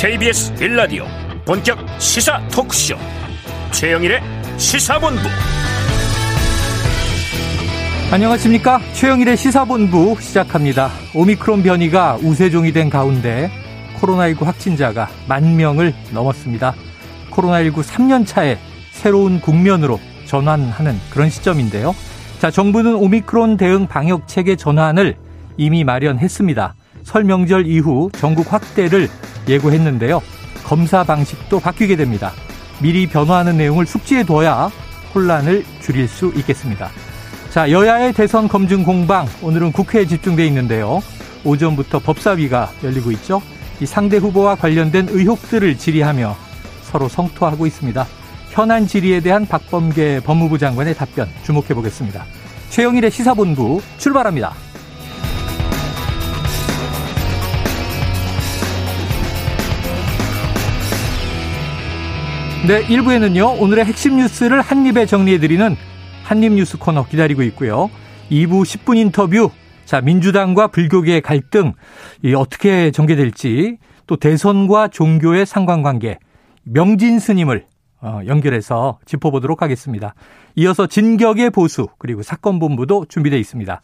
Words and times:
KBS 0.00 0.54
빌라디오 0.54 1.04
본격 1.44 1.78
시사 2.00 2.40
토크쇼. 2.48 2.96
최영일의 3.70 4.22
시사본부. 4.56 5.20
안녕하십니까? 8.10 8.80
최영일의 8.94 9.36
시사본부 9.36 10.16
시작합니다. 10.18 10.88
오미크론 11.14 11.62
변이가 11.62 12.16
우세종이 12.22 12.72
된 12.72 12.88
가운데 12.88 13.50
코로나19 14.00 14.44
확진자가 14.44 15.10
만 15.28 15.58
명을 15.58 15.92
넘었습니다. 16.14 16.74
코로나19 17.30 17.82
3년 17.82 18.26
차에 18.26 18.56
새로운 18.92 19.38
국면으로 19.38 20.00
전환하는 20.24 20.98
그런 21.10 21.28
시점인데요. 21.28 21.94
자 22.38 22.50
정부는 22.50 22.94
오미크론 22.94 23.58
대응 23.58 23.86
방역 23.86 24.26
체계 24.28 24.56
전환을 24.56 25.16
이미 25.58 25.84
마련했습니다. 25.84 26.74
설 27.02 27.24
명절 27.24 27.66
이후 27.66 28.08
전국 28.14 28.50
확대를 28.50 29.10
예고했는데요. 29.48 30.22
검사 30.64 31.04
방식도 31.04 31.60
바뀌게 31.60 31.96
됩니다. 31.96 32.32
미리 32.80 33.06
변화하는 33.06 33.56
내용을 33.56 33.86
숙지해 33.86 34.24
둬야 34.24 34.70
혼란을 35.14 35.64
줄일 35.80 36.08
수 36.08 36.32
있겠습니다. 36.36 36.90
자, 37.50 37.70
여야의 37.70 38.12
대선 38.12 38.46
검증 38.48 38.84
공방 38.84 39.26
오늘은 39.42 39.72
국회에 39.72 40.06
집중돼 40.06 40.46
있는데요. 40.46 41.02
오전부터 41.44 41.98
법사위가 41.98 42.70
열리고 42.84 43.10
있죠. 43.12 43.42
이 43.80 43.86
상대 43.86 44.18
후보와 44.18 44.54
관련된 44.54 45.08
의혹들을 45.10 45.78
질의하며 45.78 46.36
서로 46.82 47.08
성토하고 47.08 47.66
있습니다. 47.66 48.06
현안 48.50 48.86
질의에 48.86 49.20
대한 49.20 49.46
박범계 49.46 50.20
법무부 50.20 50.58
장관의 50.58 50.94
답변 50.94 51.28
주목해 51.44 51.68
보겠습니다. 51.68 52.24
최영일의 52.68 53.10
시사본부 53.10 53.80
출발합니다. 53.98 54.54
네, 62.68 62.84
1부에는요, 62.84 63.58
오늘의 63.58 63.86
핵심 63.86 64.16
뉴스를 64.16 64.60
한입에 64.60 65.06
정리해드리는 65.06 65.76
한입 66.24 66.52
뉴스 66.52 66.76
코너 66.76 67.06
기다리고 67.06 67.42
있고요. 67.44 67.90
2부 68.30 68.64
10분 68.64 68.98
인터뷰, 68.98 69.50
자, 69.86 70.02
민주당과 70.02 70.66
불교계의 70.66 71.22
갈등, 71.22 71.72
이 72.22 72.34
어떻게 72.34 72.90
전개될지, 72.90 73.78
또 74.06 74.16
대선과 74.16 74.88
종교의 74.88 75.46
상관관계, 75.46 76.18
명진 76.64 77.18
스님을 77.18 77.64
어, 78.02 78.20
연결해서 78.26 78.98
짚어보도록 79.06 79.62
하겠습니다. 79.62 80.14
이어서 80.54 80.86
진격의 80.86 81.50
보수, 81.50 81.88
그리고 81.96 82.22
사건 82.22 82.58
본부도 82.58 83.06
준비되어 83.08 83.38
있습니다. 83.38 83.80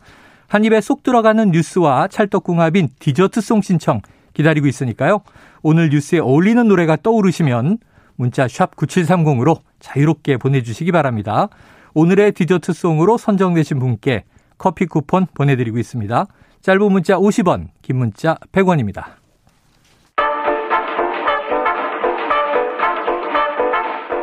한 0.49 0.65
입에 0.67 0.83
쏙 0.83 1.03
들어가는 1.03 1.51
뉴스와 1.51 2.09
찰떡궁합인 2.09 2.91
디저트송 2.99 3.63
신청 3.63 4.03
기다리고 4.35 4.67
있으니까요. 4.67 5.23
오늘 5.63 5.89
뉴스에 5.89 6.19
어울리는 6.19 6.69
노래가 6.69 6.97
떠오르시면 7.03 7.79
문자 8.17 8.49
샵 8.49 8.75
9730으로 8.77 9.61
자유롭게 9.81 10.37
보내주시기 10.39 10.93
바랍니다. 10.93 11.49
오늘의 11.95 12.33
디저트송으로 12.33 13.17
선정되신 13.19 13.79
분께 13.79 14.25
커피 14.59 14.87
쿠폰 14.87 15.27
보내드리고 15.33 15.79
있습니다. 15.79 16.27
짧은 16.63 16.93
문자 16.93 17.17
50원, 17.17 17.69
긴 17.83 17.97
문자 17.97 18.37
100원입니다. 18.53 19.05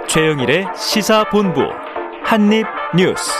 최영일의 0.08 0.67
시사본부 0.75 1.61
한입뉴스 2.23 3.31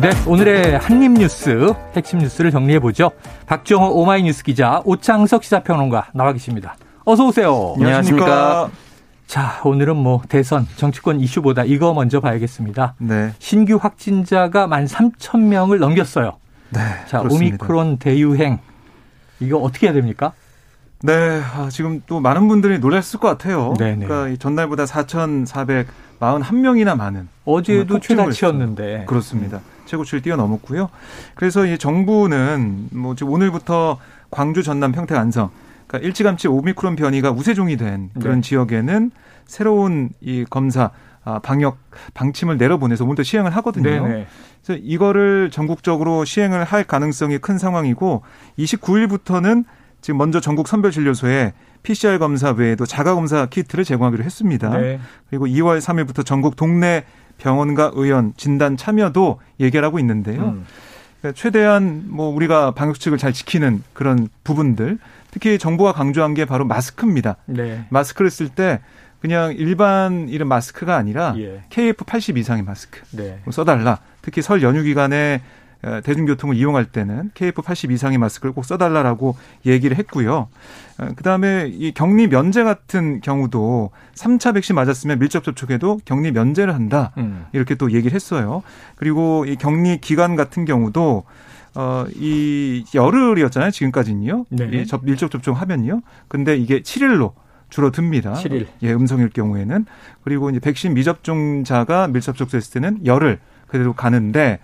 네, 0.00 0.10
오늘의 0.28 0.78
한입뉴스 0.78 1.72
핵심 1.96 2.20
뉴스를 2.20 2.52
정리해보죠. 2.52 3.10
박정호 3.46 4.00
오마이뉴스 4.00 4.44
기자, 4.44 4.80
오창석 4.84 5.42
시사평론가 5.42 6.12
나와 6.14 6.32
계십니다. 6.32 6.76
어서 7.10 7.24
오세요. 7.24 7.72
안녕하십니까. 7.78 8.68
자, 9.26 9.62
오늘은 9.64 9.96
뭐 9.96 10.20
대선 10.28 10.68
정치권 10.76 11.20
이슈보다 11.20 11.64
이거 11.64 11.94
먼저 11.94 12.20
봐야겠습니다. 12.20 12.96
네. 12.98 13.32
신규 13.38 13.78
확진자가 13.80 14.66
만 14.66 14.84
3천 14.84 15.40
명을 15.40 15.78
넘겼어요. 15.78 16.36
네. 16.68 16.80
자, 17.06 17.20
그렇습니다. 17.20 17.64
오미크론 17.64 17.96
대유행 17.96 18.58
이거 19.40 19.56
어떻게 19.56 19.86
해야 19.86 19.94
됩니까? 19.94 20.34
네, 21.00 21.40
아, 21.54 21.70
지금 21.70 22.02
또 22.06 22.20
많은 22.20 22.46
분들이 22.46 22.78
놀랐을 22.78 23.20
것 23.20 23.28
같아요. 23.28 23.72
네네. 23.78 24.04
그러니까 24.04 24.38
전날보다 24.38 24.84
4,441명이나 24.84 26.94
많은 26.94 27.28
어제도 27.46 28.00
최다치였는데 28.00 29.06
그렇습니다. 29.08 29.60
최고치를 29.86 30.20
뛰어넘었고요. 30.20 30.90
그래서 31.36 31.64
이 31.64 31.78
정부는 31.78 32.88
뭐 32.92 33.14
지금 33.14 33.32
오늘부터 33.32 33.96
광주, 34.30 34.62
전남, 34.62 34.92
평택, 34.92 35.16
안성 35.16 35.48
그러니까 35.88 36.06
일찌감치 36.06 36.48
오미크론 36.48 36.94
변이가 36.94 37.32
우세종이 37.32 37.76
된 37.76 38.10
그런 38.20 38.36
네. 38.36 38.48
지역에는 38.48 39.10
새로운 39.46 40.10
이 40.20 40.44
검사 40.48 40.90
아, 41.24 41.40
방역 41.40 41.78
방침을 42.14 42.56
내려보내서 42.56 43.04
오늘도 43.04 43.22
시행을 43.22 43.50
하거든요. 43.56 43.90
네네. 43.90 44.26
그래서 44.64 44.80
이거를 44.82 45.50
전국적으로 45.50 46.24
시행을 46.24 46.64
할 46.64 46.84
가능성이 46.84 47.38
큰 47.38 47.58
상황이고 47.58 48.22
29일부터는 48.58 49.64
지금 50.00 50.16
먼저 50.16 50.40
전국 50.40 50.68
선별 50.68 50.90
진료소에 50.90 51.52
PCR 51.82 52.18
검사 52.18 52.50
외에도 52.52 52.86
자가 52.86 53.14
검사 53.14 53.46
키트를 53.46 53.84
제공하기로 53.84 54.24
했습니다. 54.24 54.78
네. 54.78 55.00
그리고 55.28 55.46
2월 55.46 55.80
3일부터 55.80 56.24
전국 56.24 56.56
동네 56.56 57.04
병원과 57.38 57.92
의원 57.94 58.32
진단 58.36 58.76
참여도 58.76 59.40
얘기하고 59.60 59.98
있는데요. 59.98 60.42
음. 60.42 60.64
그러니까 61.20 61.40
최대한 61.40 62.04
뭐 62.06 62.28
우리가 62.34 62.72
방역 62.72 62.96
수칙을 62.96 63.18
잘 63.18 63.32
지키는 63.32 63.82
그런 63.92 64.28
부분들 64.44 64.98
특히 65.30 65.58
정부가 65.58 65.92
강조한 65.92 66.34
게 66.34 66.44
바로 66.44 66.64
마스크입니다. 66.64 67.36
네. 67.46 67.84
마스크를 67.90 68.30
쓸 68.30 68.48
때 68.48 68.80
그냥 69.20 69.52
일반 69.52 70.28
이런 70.28 70.48
마스크가 70.48 70.96
아니라 70.96 71.34
예. 71.38 71.64
KF80 71.70 72.36
이상의 72.38 72.62
마스크 72.62 73.00
네. 73.10 73.40
써달라. 73.50 73.98
특히 74.22 74.42
설 74.42 74.62
연휴 74.62 74.82
기간에 74.82 75.42
어, 75.42 75.67
대중교통을 76.02 76.56
이용할 76.56 76.86
때는 76.86 77.30
KF80 77.34 77.92
이상의 77.92 78.18
마스크를 78.18 78.52
꼭 78.52 78.64
써달라라고 78.64 79.36
얘기를 79.64 79.96
했고요. 79.96 80.48
어, 80.98 81.08
그다음에 81.16 81.68
이 81.68 81.92
격리 81.92 82.26
면제 82.28 82.64
같은 82.64 83.20
경우도 83.20 83.90
3차 84.14 84.54
백신 84.54 84.74
맞았으면 84.74 85.18
밀접 85.18 85.44
접촉에도 85.44 86.00
격리 86.04 86.32
면제를 86.32 86.74
한다. 86.74 87.12
음. 87.18 87.46
이렇게 87.52 87.76
또 87.76 87.92
얘기를 87.92 88.14
했어요. 88.14 88.62
그리고 88.96 89.44
이 89.46 89.56
격리 89.56 90.00
기간 90.00 90.34
같은 90.34 90.64
경우도 90.64 91.24
어, 91.74 92.06
이 92.16 92.84
열흘이었잖아요. 92.92 93.70
지금까지는요. 93.70 94.46
네. 94.48 94.68
예, 94.72 94.84
접, 94.84 95.04
밀접 95.04 95.30
접종하면요. 95.30 96.00
근데 96.26 96.56
이게 96.56 96.80
7일로 96.80 97.34
줄어듭니다. 97.70 98.32
7일. 98.32 98.66
예, 98.82 98.92
음성일 98.92 99.30
경우에는. 99.30 99.86
그리고 100.24 100.50
이제 100.50 100.58
백신 100.58 100.94
미접종자가 100.94 102.08
밀접 102.08 102.36
접촉했을 102.36 102.72
때는 102.72 103.06
열흘 103.06 103.38
그대로 103.68 103.92
가는데 103.92 104.58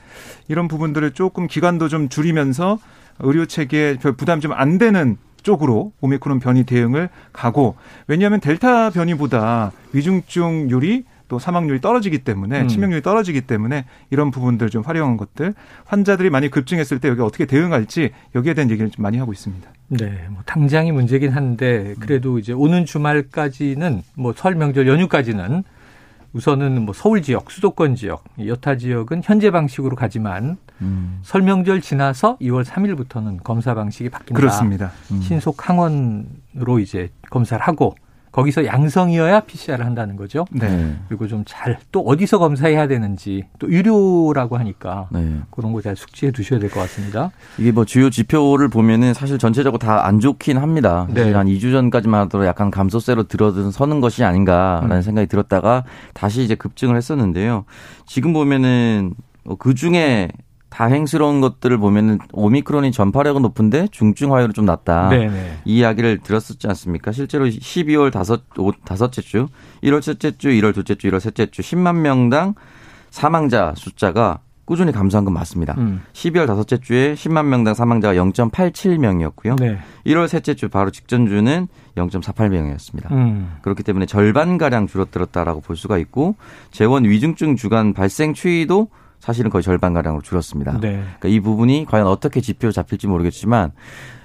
이런 0.49 0.67
부분들을 0.69 1.13
조금 1.13 1.47
기간도 1.47 1.89
좀 1.89 2.09
줄이면서 2.09 2.79
의료 3.21 3.47
체계에 3.47 3.97
별 3.99 4.13
부담 4.13 4.41
좀 4.41 4.53
안 4.53 4.79
되는 4.79 5.17
쪽으로 5.43 5.93
오미크론 6.01 6.41
변이 6.41 6.65
대응을 6.65 7.11
가고 7.33 7.77
왜냐하면 8.09 8.41
델타 8.41 8.91
변이보다 8.91 9.73
위중증률이 9.93 11.05
또 11.29 11.39
사망률이 11.39 11.81
떨어지기 11.81 12.19
때문에 12.19 12.63
음. 12.63 12.69
치명률이 12.69 13.03
떨어지기 13.03 13.43
때문에 13.43 13.85
이런 14.11 14.31
부분들 14.31 14.69
좀 14.71 14.83
활용한 14.83 15.17
것들 15.17 15.55
환자들이 15.85 16.31
많이 16.31 16.49
급증했을 16.51 16.99
때 16.99 17.09
여기 17.09 17.23
어떻게 17.23 17.47
대응할지 17.47 18.11
여기에 18.35 18.55
대한 18.55 18.71
얘기를 18.71 18.91
좀 18.91 19.03
많이 19.03 19.19
하고 19.19 19.33
있습니다. 19.33 19.69
네, 19.89 20.27
뭐 20.31 20.43
당장이 20.45 20.93
문제긴 20.93 21.31
한데 21.31 21.95
그래도 22.01 22.39
이제 22.39 22.53
오는 22.53 22.85
주말까지는 22.85 24.03
뭐 24.17 24.33
설 24.37 24.55
명절 24.55 24.87
연휴까지는 24.87 25.65
우선은 26.35 26.83
뭐 26.85 26.93
서울 26.93 27.23
지역, 27.23 27.51
수도권 27.51 27.95
지역, 27.95 28.25
여타 28.45 28.77
지역은 28.77 29.23
현재 29.25 29.51
방식으로 29.51 29.95
가지만 29.97 30.57
음. 30.83 31.21
설명절 31.23 31.81
지나서 31.81 32.37
2월 32.39 32.65
3일부터는 32.65 33.43
검사 33.43 33.75
방식이 33.75 34.11
바뀐다. 34.11 34.35
그렇습니다. 34.35 34.91
음. 35.13 35.23
신속 35.23 35.69
항원으로 35.69 36.81
이제 36.81 37.11
검사를 37.31 37.65
하고 37.65 37.95
거기서 38.35 38.67
양성이어야 38.67 39.41
PCR을 39.41 39.87
한다는 39.87 40.17
거죠. 40.17 40.45
네. 40.51 40.97
그리고 41.09 41.29
좀 41.29 41.45
잘 41.47 41.79
또 41.93 42.01
어디서 42.01 42.39
검사해야 42.39 42.89
되는지 42.89 43.45
또 43.61 43.71
유료라고 43.71 44.57
하니까 44.59 45.07
네. 45.13 45.39
그런 45.53 45.73
거 45.73 45.81
잘 45.81 45.95
숙지해 45.95 46.33
두셔야 46.33 46.59
될 46.59 46.69
것 46.71 46.81
같습니다. 46.81 47.31
이게 47.59 47.71
뭐 47.71 47.85
주요 47.85 48.11
지표를 48.11 48.69
보면은 48.69 49.15
사실 49.15 49.39
전체적으로 49.39 49.79
다 49.79 50.05
안 50.05 50.19
좋긴 50.19 50.59
합니다. 50.59 51.07
네. 51.15 51.33
한 51.33 51.47
2주 51.47 51.71
전까지만 51.73 52.23
하더라도 52.23 52.49
약간 52.49 52.71
감소세로 52.73 53.25
들어서는 53.29 54.01
것이 54.01 54.25
아닌가라는 54.25 54.97
음. 54.97 55.03
생각이 55.03 55.29
들었다가 55.29 55.85
다시 56.13 56.43
이제 56.43 56.55
급증을 56.57 56.97
했었는데요. 56.97 57.65
지금 58.07 58.33
보면은 58.33 59.15
그 59.59 59.75
중에 59.75 60.29
다행스러운 60.75 61.41
것들을 61.41 61.79
보면은 61.79 62.19
오미크론이 62.33 62.91
전파력은 62.91 63.43
높은데 63.43 63.87
중증 63.93 64.35
화율은 64.35 64.55
좀 64.55 64.65
낮다. 64.65 65.09
네네. 65.09 65.59
이 65.65 65.79
이야기를 65.79 66.19
들었었지 66.19 66.67
않습니까? 66.67 67.13
실제로 67.13 67.47
12월 67.47 68.11
다섯 68.11 68.43
다섯째 68.85 69.23
주, 69.23 69.47
1월 69.85 70.03
첫째 70.03 70.37
주, 70.37 70.49
1월 70.49 70.75
둘째 70.75 70.97
주, 70.97 71.09
1월 71.09 71.21
셋째 71.21 71.47
주 71.47 71.63
10만 71.63 71.99
명당 71.99 72.57
사망자 73.11 73.73
숫자가 73.77 74.41
꾸준히 74.65 74.91
감소한 74.91 75.25
건 75.25 75.35
맞습니다. 75.35 75.77
음. 75.79 76.03
12월 76.13 76.49
다섯째 76.49 76.79
주에 76.79 77.15
10만 77.15 77.45
명당 77.45 77.75
사망자가 77.75 78.15
0.87명이었고요. 78.15 79.61
네. 79.61 79.79
1월 80.07 80.27
셋째 80.27 80.55
주 80.55 80.69
바로 80.69 80.91
직전 80.91 81.29
주는 81.29 81.69
0.48명이었습니다. 81.97 83.13
음. 83.13 83.59
그렇기 83.63 83.85
때문에 83.85 84.07
절반 84.07 84.59
가량 84.59 84.89
줄어들었다라고 84.89 85.61
볼 85.61 85.77
수가 85.77 85.99
있고 85.99 86.35
재원 86.73 87.05
위중증 87.05 87.55
주간 87.55 87.93
발생 87.93 88.35
추이도 88.35 88.89
사실은 89.25 89.51
거의 89.51 89.63
절반 89.63 89.95
가량으로 89.95 90.21
줄었습니다. 90.21 90.81
네. 90.81 91.03
그러니까 91.03 91.29
이 91.31 91.41
부분이 91.41 91.87
과연 91.89 92.07
어떻게 92.07 92.43
지표로 92.43 92.73
잡힐지 92.73 93.07
모르겠지만 93.07 93.73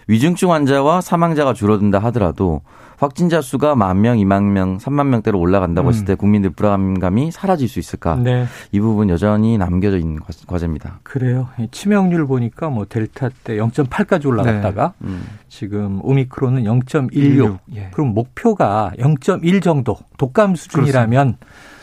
위중증 0.10 0.52
환자와 0.52 1.00
사망자가 1.00 1.54
줄어든다 1.54 2.00
하더라도 2.00 2.62
확진자 2.98 3.40
수가 3.40 3.76
만 3.76 4.02
명, 4.02 4.20
이만 4.20 4.52
명, 4.52 4.78
삼만 4.78 5.10
명대로 5.10 5.40
올라간다고 5.40 5.88
음. 5.88 5.94
했을 5.94 6.04
때 6.04 6.16
국민들 6.16 6.50
불안감이 6.50 7.32
사라질 7.32 7.70
수 7.70 7.80
있을까? 7.80 8.16
네. 8.16 8.46
이 8.74 8.82
부분 8.82 9.10
여전히 9.10 9.58
남겨져 9.58 9.98
있는 9.98 10.20
과제입니다. 10.48 11.00
그래요. 11.04 11.48
치명률 11.72 12.28
보니까 12.28 12.68
뭐 12.68 12.84
델타 12.84 13.30
때 13.46 13.56
0.8까지 13.56 14.26
올라갔다가 14.26 14.96
네. 14.98 15.08
음. 15.08 15.24
지금 15.48 16.02
오미크론은 16.04 16.66
0.16. 16.66 17.60
예. 17.76 17.90
그럼 17.94 18.10
목표가 18.10 18.92
0.1 18.98 19.64
정도 19.64 19.98
독감 20.18 20.56
수준이라면 20.56 21.38
그렇습니다. 21.38 21.79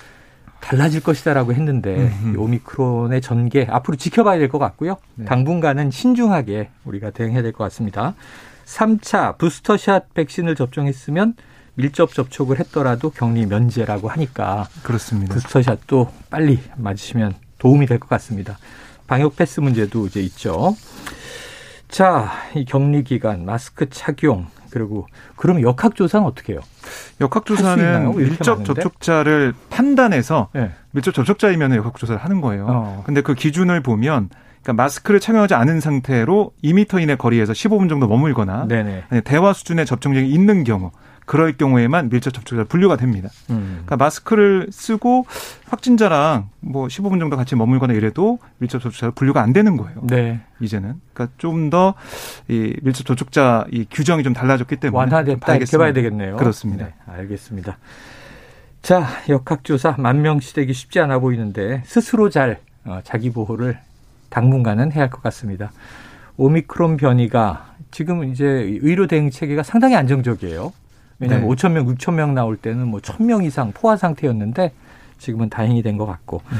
달라질 0.66 1.00
것이다라고 1.02 1.52
했는데. 1.52 2.12
오미크론의 2.36 3.20
전개 3.20 3.66
앞으로 3.70 3.96
지켜봐야 3.96 4.38
될 4.38 4.48
것 4.48 4.58
같고요. 4.58 4.96
네. 5.14 5.24
당분간은 5.24 5.90
신중하게 5.92 6.70
우리가 6.84 7.10
대응해야 7.10 7.42
될 7.42 7.52
것 7.52 7.62
같습니다. 7.64 8.14
3차 8.64 9.38
부스터샷 9.38 10.12
백신을 10.14 10.56
접종했으면 10.56 11.34
밀접 11.74 12.12
접촉을 12.14 12.58
했더라도 12.58 13.10
격리 13.10 13.46
면제라고 13.46 14.08
하니까 14.08 14.66
그렇습니다. 14.82 15.34
부스터샷도 15.34 16.10
빨리 16.30 16.58
맞으시면 16.76 17.34
도움이 17.58 17.86
될 17.86 18.00
것 18.00 18.08
같습니다. 18.08 18.58
방역 19.06 19.36
패스 19.36 19.60
문제도 19.60 20.04
이제 20.06 20.20
있죠. 20.22 20.74
자, 21.88 22.28
이 22.56 22.64
격리 22.64 23.04
기간 23.04 23.44
마스크 23.44 23.88
착용 23.88 24.46
그리고 24.76 25.06
그럼 25.36 25.62
역학조사는 25.62 26.26
어떻게 26.26 26.52
해요? 26.52 26.60
역학조사는 27.22 28.14
밀접 28.14 28.62
접촉자를 28.66 29.54
판단해서 29.70 30.48
네. 30.52 30.70
밀접 30.90 31.14
접촉자이면 31.14 31.74
역학조사를 31.76 32.22
하는 32.22 32.42
거예요. 32.42 32.66
어. 32.68 33.02
근데 33.06 33.22
그 33.22 33.32
기준을 33.32 33.82
보면 33.82 34.28
그러니까 34.62 34.82
마스크를 34.82 35.18
착용하지 35.18 35.54
않은 35.54 35.80
상태로 35.80 36.52
2미터 36.62 37.00
이내 37.00 37.16
거리에서 37.16 37.54
15분 37.54 37.88
정도 37.88 38.06
머물거나. 38.06 38.66
대화 39.24 39.54
수준의 39.54 39.86
접촉력이 39.86 40.28
있는 40.28 40.62
경우 40.64 40.90
그럴 41.26 41.56
경우에만 41.56 42.08
밀접 42.08 42.32
접촉자 42.32 42.64
분류가 42.64 42.96
됩니다. 42.96 43.28
음. 43.50 43.82
그러니까 43.84 43.96
마스크를 43.96 44.68
쓰고 44.70 45.26
확진자랑 45.68 46.48
뭐 46.60 46.86
15분 46.86 47.18
정도 47.20 47.36
같이 47.36 47.54
머물거나 47.56 47.92
이래도 47.94 48.38
밀접 48.58 48.80
접촉자 48.80 49.10
분류가 49.10 49.42
안 49.42 49.52
되는 49.52 49.76
거예요. 49.76 50.00
네. 50.04 50.40
이제는 50.60 50.94
그러니까 51.12 51.34
좀 51.38 51.68
더 51.70 51.94
이 52.48 52.74
밀접 52.82 53.04
접촉자 53.04 53.66
이 53.72 53.84
규정이 53.90 54.22
좀 54.22 54.32
달라졌기 54.32 54.76
때문에 54.76 54.96
완화됐다 54.98 55.56
이렇게 55.56 55.76
봐야 55.76 55.92
되겠네요. 55.92 56.36
그렇습니다. 56.36 56.86
네, 56.86 56.94
알겠습니다. 57.06 57.76
자, 58.82 59.04
역학조사 59.28 59.96
만 59.98 60.22
명시 60.22 60.54
되기 60.54 60.72
쉽지 60.72 61.00
않아 61.00 61.18
보이는데 61.18 61.82
스스로 61.86 62.30
잘 62.30 62.60
어, 62.84 63.00
자기 63.02 63.30
보호를 63.32 63.78
당분간은 64.30 64.92
해야 64.92 65.02
할 65.04 65.10
것 65.10 65.22
같습니다. 65.22 65.72
오미크론 66.36 66.96
변이가 66.98 67.74
지금 67.90 68.24
이제 68.24 68.44
의료 68.44 69.06
대응 69.08 69.30
체계가 69.30 69.62
상당히 69.64 69.96
안정적이에요. 69.96 70.72
왜냐하면 71.18 71.48
네. 71.48 71.54
5천 71.54 71.72
명, 71.72 71.86
6천 71.86 72.14
명 72.14 72.34
나올 72.34 72.56
때는 72.56 72.88
뭐 72.88 73.00
1,000명 73.00 73.44
이상 73.44 73.72
포화 73.72 73.96
상태였는데 73.96 74.72
지금은 75.18 75.48
다행이 75.48 75.82
된것 75.82 76.06
같고. 76.06 76.42
음. 76.52 76.56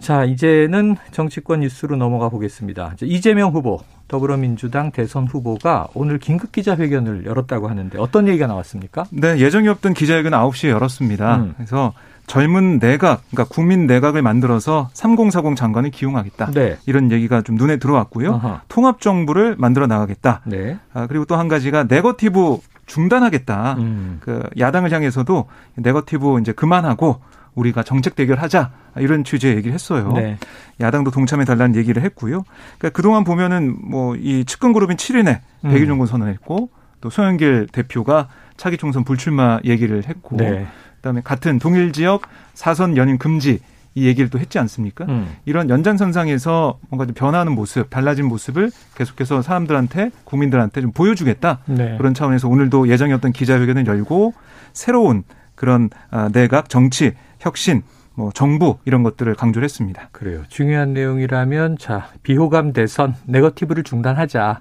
자, 0.00 0.24
이제는 0.24 0.96
정치권 1.12 1.60
뉴스로 1.60 1.94
넘어가 1.96 2.30
보겠습니다. 2.30 2.94
이재명 3.02 3.52
후보, 3.52 3.80
더불어민주당 4.08 4.90
대선 4.90 5.26
후보가 5.26 5.88
오늘 5.94 6.18
긴급 6.18 6.52
기자회견을 6.52 7.26
열었다고 7.26 7.68
하는데 7.68 7.98
어떤 7.98 8.26
얘기가 8.26 8.46
나왔습니까? 8.46 9.04
네, 9.10 9.38
예정이 9.38 9.68
없던 9.68 9.92
기자회견 9.94 10.32
9시에 10.32 10.70
열었습니다. 10.70 11.36
음. 11.36 11.54
그래서 11.56 11.92
젊은 12.26 12.78
내각, 12.78 13.22
그러니까 13.30 13.52
국민 13.52 13.86
내각을 13.86 14.22
만들어서 14.22 14.88
3040 14.94 15.56
장관을 15.56 15.90
기용하겠다. 15.90 16.52
네. 16.52 16.78
이런 16.86 17.10
얘기가 17.10 17.42
좀 17.42 17.56
눈에 17.56 17.76
들어왔고요. 17.78 18.60
통합 18.68 19.00
정부를 19.00 19.56
만들어 19.58 19.86
나가겠다. 19.88 20.40
네. 20.46 20.78
아, 20.94 21.08
그리고 21.08 21.24
또 21.24 21.36
한 21.36 21.48
가지가 21.48 21.84
네거티브 21.88 22.58
중단하겠다. 22.90 23.76
음. 23.78 24.18
그 24.20 24.42
야당을 24.58 24.92
향해서도 24.92 25.46
네거티브 25.76 26.40
이제 26.40 26.52
그만하고 26.52 27.20
우리가 27.54 27.82
정책 27.82 28.14
대결하자 28.16 28.70
이런 28.96 29.24
취지의 29.24 29.56
얘기를 29.56 29.72
했어요. 29.72 30.12
네. 30.14 30.38
야당도 30.80 31.10
동참해 31.10 31.44
달라는 31.44 31.76
얘기를 31.76 32.02
했고요. 32.02 32.44
그러니까 32.78 32.90
그동안 32.90 33.24
보면은 33.24 33.76
뭐 33.90 34.16
이 34.16 34.44
측근 34.44 34.72
그룹인 34.72 34.96
7인에 34.96 35.40
음. 35.64 35.70
백일 35.70 35.86
종군 35.86 36.06
선언했고 36.06 36.70
또 37.00 37.10
소영길 37.10 37.68
대표가 37.72 38.28
차기 38.56 38.76
총선 38.76 39.04
불출마 39.04 39.60
얘기를 39.64 40.04
했고 40.06 40.36
네. 40.36 40.66
그다음에 40.96 41.22
같은 41.22 41.58
동일 41.58 41.92
지역 41.92 42.22
사선 42.54 42.96
연임 42.96 43.18
금지 43.18 43.60
이 43.94 44.06
얘기를 44.06 44.30
또 44.30 44.38
했지 44.38 44.58
않습니까? 44.58 45.04
음. 45.06 45.28
이런 45.44 45.68
연장선상에서 45.68 46.78
뭔가 46.88 47.06
좀 47.06 47.14
변하는 47.14 47.52
모습, 47.52 47.90
달라진 47.90 48.26
모습을 48.26 48.70
계속해서 48.94 49.42
사람들한테, 49.42 50.10
국민들한테 50.24 50.80
좀 50.80 50.92
보여주겠다. 50.92 51.58
네. 51.66 51.96
그런 51.98 52.14
차원에서 52.14 52.48
오늘도 52.48 52.88
예정이었던 52.88 53.32
기자회견을 53.32 53.86
열고 53.86 54.34
새로운 54.72 55.24
그런 55.56 55.90
아, 56.10 56.30
내각, 56.32 56.68
정치, 56.68 57.14
혁신, 57.40 57.82
뭐 58.14 58.30
정부 58.32 58.78
이런 58.84 59.02
것들을 59.02 59.34
강조를 59.34 59.64
했습니다. 59.64 60.08
그래요. 60.12 60.42
중요한 60.48 60.92
내용이라면 60.92 61.78
자 61.78 62.08
비호감 62.22 62.72
대선 62.72 63.14
네거티브를 63.24 63.82
중단하자. 63.82 64.60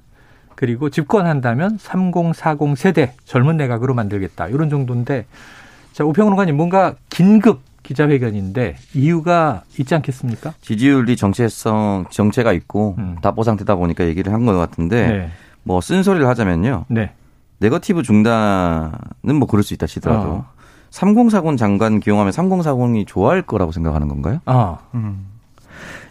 그리고 0.55 0.89
집권한다면 0.89 1.77
3040 1.77 2.77
세대 2.77 3.13
젊은 3.25 3.57
내각으로 3.57 3.93
만들겠다. 3.93 4.47
이런 4.47 4.69
정도인데 4.69 5.25
자 5.93 6.03
우평론가님 6.03 6.55
뭔가 6.55 6.95
긴급 7.09 7.61
기자회견인데 7.83 8.75
이유가 8.93 9.63
있지 9.79 9.95
않겠습니까? 9.95 10.53
지지율이 10.61 11.15
정체성 11.15 12.05
정체가 12.09 12.53
있고 12.53 12.95
음. 12.97 13.17
답보 13.21 13.43
상태다 13.43 13.75
보니까 13.75 14.05
얘기를 14.05 14.33
한 14.33 14.45
것 14.45 14.55
같은데 14.57 15.07
네. 15.07 15.29
뭐 15.63 15.81
쓴소리를 15.81 16.27
하자면요. 16.27 16.85
네. 16.89 17.11
네거티브 17.59 18.03
중단은 18.03 19.35
뭐 19.37 19.47
그럴 19.47 19.63
수 19.63 19.73
있다 19.73 19.85
치더라도 19.87 20.29
어. 20.29 20.45
3040 20.91 21.57
장관 21.57 21.99
기용하면 21.99 22.31
3040이 22.31 23.05
좋아할 23.05 23.41
거라고 23.41 23.71
생각하는 23.71 24.07
건가요? 24.07 24.39
아. 24.45 24.77
음. 24.95 25.27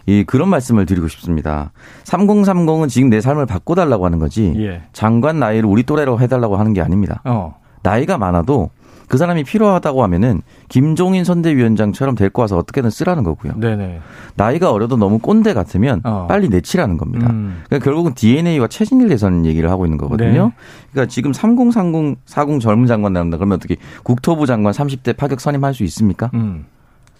이 0.06 0.24
그런 0.24 0.48
말씀을 0.48 0.86
드리고 0.86 1.08
싶습니다. 1.08 1.72
3030은 2.04 2.88
지금 2.88 3.10
내 3.10 3.20
삶을 3.20 3.44
바꿔달라고 3.46 4.04
하는 4.06 4.18
거지. 4.18 4.54
예. 4.56 4.82
장관 4.92 5.38
나이를 5.38 5.68
우리 5.68 5.82
또래로 5.82 6.20
해달라고 6.20 6.56
하는 6.56 6.72
게 6.72 6.80
아닙니다. 6.80 7.20
어. 7.24 7.58
나이가 7.82 8.16
많아도 8.18 8.70
그 9.08 9.16
사람이 9.16 9.44
필요하다고 9.44 10.02
하면은 10.04 10.42
김종인 10.68 11.24
선대위원장처럼 11.24 12.14
데리고 12.14 12.42
와서 12.42 12.56
어떻게든 12.58 12.90
쓰라는 12.90 13.24
거고요. 13.24 13.54
네네. 13.56 14.00
나이가 14.36 14.70
어려도 14.70 14.96
너무 14.96 15.18
꼰대 15.18 15.54
같으면 15.54 16.02
어. 16.04 16.26
빨리 16.28 16.48
내치라는 16.48 16.98
겁니다. 16.98 17.28
음. 17.30 17.62
그러니까 17.66 17.84
결국은 17.84 18.12
DNA와 18.14 18.68
체질에 18.68 19.06
대해서는 19.06 19.46
얘기를 19.46 19.70
하고 19.70 19.86
있는 19.86 19.98
거거든요. 19.98 20.46
네. 20.46 20.52
그러니까 20.92 21.10
지금 21.10 21.32
3030, 21.32 22.18
40 22.26 22.60
젊은 22.60 22.86
장관 22.86 23.14
나온다 23.14 23.38
그러면 23.38 23.56
어떻게 23.56 23.76
국토부 24.02 24.46
장관 24.46 24.72
30대 24.72 25.16
파격 25.16 25.40
선임할 25.40 25.74
수 25.74 25.84
있습니까? 25.84 26.30
음. 26.34 26.66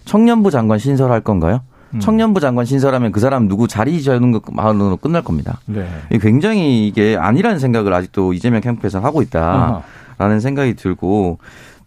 청년부 0.04 0.50
장관 0.50 0.78
신설할 0.78 1.23
건가요? 1.23 1.61
음. 1.95 2.00
청년부 2.00 2.40
장관 2.40 2.66
신설하면 2.66 3.12
그 3.12 3.21
사람 3.21 3.49
누구 3.49 3.66
자리 3.66 4.02
지는 4.02 4.33
것만으로 4.33 4.99
끝날 4.99 5.23
겁니다. 5.23 5.59
네. 5.66 5.88
굉장히 6.21 6.87
이게 6.87 7.16
아니라는 7.16 7.59
생각을 7.59 7.95
아직도 7.95 8.35
이재명 8.35 8.61
캠프에서 8.61 9.00
하고 9.00 9.23
있다라는 9.23 9.80
어허. 10.18 10.40
생각이 10.40 10.75
들고 10.75 11.38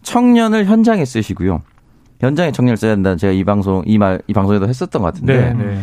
청년을 0.02 0.66
현장에 0.66 1.04
쓰시고요. 1.04 1.62
현장에 2.20 2.52
청년을 2.52 2.76
써야 2.76 2.94
된다는 2.94 3.18
제가 3.18 3.32
이 3.32 3.42
방송 3.44 3.82
이 3.86 3.98
말 3.98 4.20
이 4.28 4.32
방송에도 4.32 4.68
했었던 4.68 5.02
것 5.02 5.12
같은데 5.12 5.54
네, 5.54 5.64
네. 5.64 5.78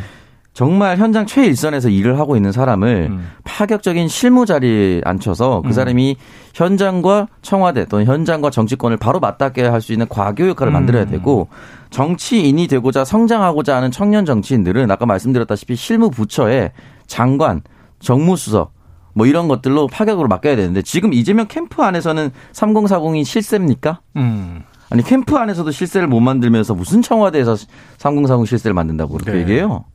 정말 0.53 0.97
현장 0.97 1.25
최일선에서 1.25 1.89
일을 1.89 2.19
하고 2.19 2.35
있는 2.35 2.51
사람을 2.51 3.07
음. 3.11 3.29
파격적인 3.43 4.07
실무 4.07 4.45
자리에 4.45 5.01
앉혀서 5.05 5.61
그 5.61 5.69
음. 5.69 5.71
사람이 5.71 6.17
현장과 6.53 7.27
청와대 7.41 7.85
또는 7.85 8.05
현장과 8.05 8.49
정치권을 8.49 8.97
바로 8.97 9.19
맞닿게 9.19 9.63
할 9.67 9.79
수 9.81 9.93
있는 9.93 10.07
과교 10.09 10.47
역할을 10.49 10.71
음. 10.71 10.73
만들어야 10.73 11.05
되고 11.05 11.47
정치인이 11.91 12.67
되고자 12.67 13.05
성장하고자 13.05 13.75
하는 13.77 13.91
청년 13.91 14.25
정치인들은 14.25 14.89
아까 14.91 15.05
말씀드렸다시피 15.05 15.75
실무 15.75 16.09
부처에 16.09 16.71
장관, 17.07 17.61
정무수석 17.99 18.71
뭐 19.13 19.25
이런 19.25 19.47
것들로 19.47 19.87
파격으로 19.87 20.27
맡겨야 20.27 20.55
되는데 20.55 20.81
지금 20.81 21.13
이재명 21.13 21.47
캠프 21.47 21.81
안에서는 21.83 22.31
3040이 22.53 23.25
실세입니까? 23.25 24.01
음. 24.17 24.63
아니 24.89 25.03
캠프 25.03 25.35
안에서도 25.37 25.69
실세를 25.71 26.07
못 26.07 26.19
만들면서 26.19 26.73
무슨 26.73 27.01
청와대에서 27.01 27.55
3040 27.97 28.47
실세를 28.47 28.73
만든다고 28.73 29.13
그렇게 29.13 29.31
네. 29.33 29.39
얘기해요. 29.41 29.85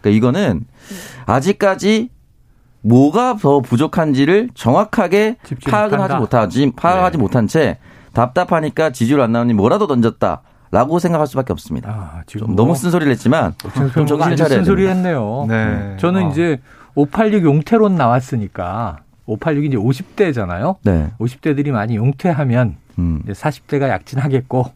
그러니까 0.00 0.16
이거는 0.16 0.64
아직까지 1.26 2.10
뭐가 2.82 3.36
더 3.40 3.60
부족한지를 3.60 4.50
정확하게 4.54 5.36
파악을 5.66 6.00
하지 6.00 6.14
못하지 6.16 6.72
파악하지 6.76 7.16
네. 7.16 7.22
못한 7.22 7.46
채 7.46 7.78
답답하니까 8.12 8.90
지지율 8.90 9.20
안 9.22 9.32
나오니 9.32 9.54
뭐라도 9.54 9.86
던졌다. 9.86 10.42
라고 10.70 10.98
생각할 10.98 11.28
수밖에 11.28 11.52
없습니다. 11.52 11.88
아, 11.88 12.22
지금 12.26 12.48
뭐 12.48 12.56
너무 12.56 12.74
쓴소리를 12.74 13.12
했지만 13.12 13.54
좀 13.94 14.06
정신 14.06 14.34
차려야 14.34 14.56
쓴소리 14.56 14.88
했네요. 14.88 15.46
네. 15.48 15.96
저는 16.00 16.24
아. 16.26 16.28
이제 16.30 16.60
586 16.94 17.44
용태론 17.44 17.96
나왔으니까 17.96 18.98
586이 19.26 19.64
이제 19.66 19.76
50대잖아요. 19.76 20.76
네. 20.82 21.10
50대들이 21.18 21.70
많이 21.70 21.96
용퇴하면 21.96 22.76
음. 22.98 23.20
이제 23.24 23.32
40대가 23.32 23.88
약진하겠고 23.88 24.66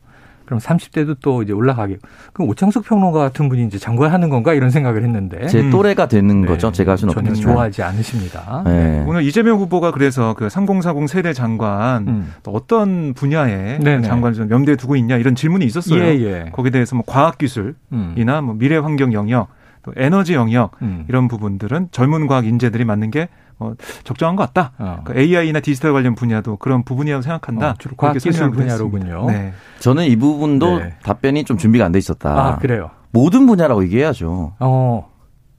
그럼 0.48 0.60
30대도 0.60 1.16
또 1.20 1.42
이제 1.42 1.52
올라가게. 1.52 1.98
그럼 2.32 2.48
오창석 2.48 2.86
평론가 2.86 3.18
같은 3.18 3.50
분이 3.50 3.66
이제 3.66 3.76
장관하는 3.76 4.30
건가 4.30 4.54
이런 4.54 4.70
생각을 4.70 5.04
했는데. 5.04 5.46
제 5.46 5.60
음. 5.60 5.70
또래가 5.70 6.08
되는 6.08 6.40
네. 6.40 6.48
거죠. 6.48 6.72
제가 6.72 6.92
할 6.92 6.98
수는 6.98 7.12
전혀. 7.12 7.34
좋아하지 7.34 7.82
않으십니다. 7.82 8.62
네. 8.64 9.00
네. 9.00 9.04
오늘 9.06 9.24
이재명 9.24 9.58
후보가 9.58 9.90
그래서 9.90 10.32
그 10.32 10.48
3040 10.48 11.06
세대 11.06 11.34
장관 11.34 12.08
음. 12.08 12.32
어떤 12.46 13.12
분야에 13.12 13.78
장관을 13.78 14.34
좀 14.34 14.48
명대에 14.48 14.76
두고 14.76 14.96
있냐 14.96 15.18
이런 15.18 15.34
질문이 15.34 15.66
있었어요. 15.66 16.02
예, 16.02 16.18
예. 16.18 16.50
거기에 16.50 16.70
대해서 16.70 16.96
뭐 16.96 17.04
과학기술이나 17.06 17.74
음. 17.92 18.44
뭐 18.44 18.54
미래환경 18.54 19.12
영역 19.12 19.48
또 19.88 20.00
에너지 20.00 20.34
영역 20.34 20.72
음. 20.82 21.04
이런 21.08 21.28
부분들은 21.28 21.88
젊은 21.90 22.26
과학 22.26 22.46
인재들이 22.46 22.84
맞는 22.84 23.10
게 23.10 23.28
어, 23.58 23.72
적정한 24.04 24.36
것 24.36 24.46
같다. 24.52 24.72
어. 24.78 25.00
그러니까 25.04 25.14
AI나 25.38 25.60
디지털 25.60 25.92
관련 25.92 26.14
분야도 26.14 26.56
그런 26.58 26.84
부분이라고 26.84 27.22
생각한다. 27.22 27.70
어, 27.70 27.74
주로 27.78 27.96
과학기술 27.96 28.50
분야로군요. 28.52 29.26
네. 29.28 29.52
저는 29.80 30.04
이 30.04 30.16
부분도 30.16 30.78
네. 30.78 30.94
답변이 31.02 31.44
좀 31.44 31.56
준비가 31.58 31.84
안 31.84 31.92
돼 31.92 31.98
있었다. 31.98 32.30
아 32.30 32.58
그래요. 32.58 32.90
모든 33.10 33.46
분야라고 33.46 33.82
얘기해야죠. 33.84 34.54
어 34.60 35.10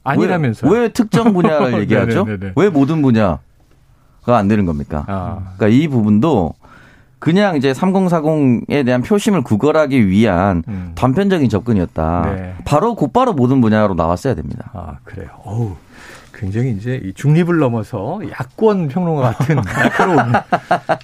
아니라면서 0.03 0.69
왜, 0.69 0.79
왜 0.81 0.89
특정 0.89 1.33
분야를 1.33 1.79
얘기하죠? 1.81 2.25
왜 2.55 2.69
모든 2.69 3.01
분야가 3.01 3.39
안 4.27 4.47
되는 4.47 4.65
겁니까? 4.65 5.03
아. 5.07 5.53
그러니까 5.57 5.67
이 5.67 5.87
부분도 5.87 6.53
그냥 7.19 7.57
이제 7.57 7.73
3040에 7.73 8.85
대한 8.85 9.01
표심을 9.01 9.43
구걸하기 9.43 10.07
위한 10.07 10.63
음. 10.67 10.93
단편적인 10.95 11.49
접근이었다. 11.49 12.33
네. 12.35 12.53
바로 12.65 12.95
곧바로 12.95 13.33
모든 13.33 13.59
분야로 13.61 13.93
나왔어야 13.93 14.35
됩니다. 14.35 14.71
아, 14.73 14.97
그래요. 15.03 15.29
어우. 15.43 15.75
굉장히 16.39 16.71
이제 16.71 17.01
이 17.03 17.11
중립을 17.13 17.57
넘어서 17.57 18.21
야권 18.31 18.87
평론가 18.87 19.33
같은 19.33 19.57
날카로운. 19.61 20.19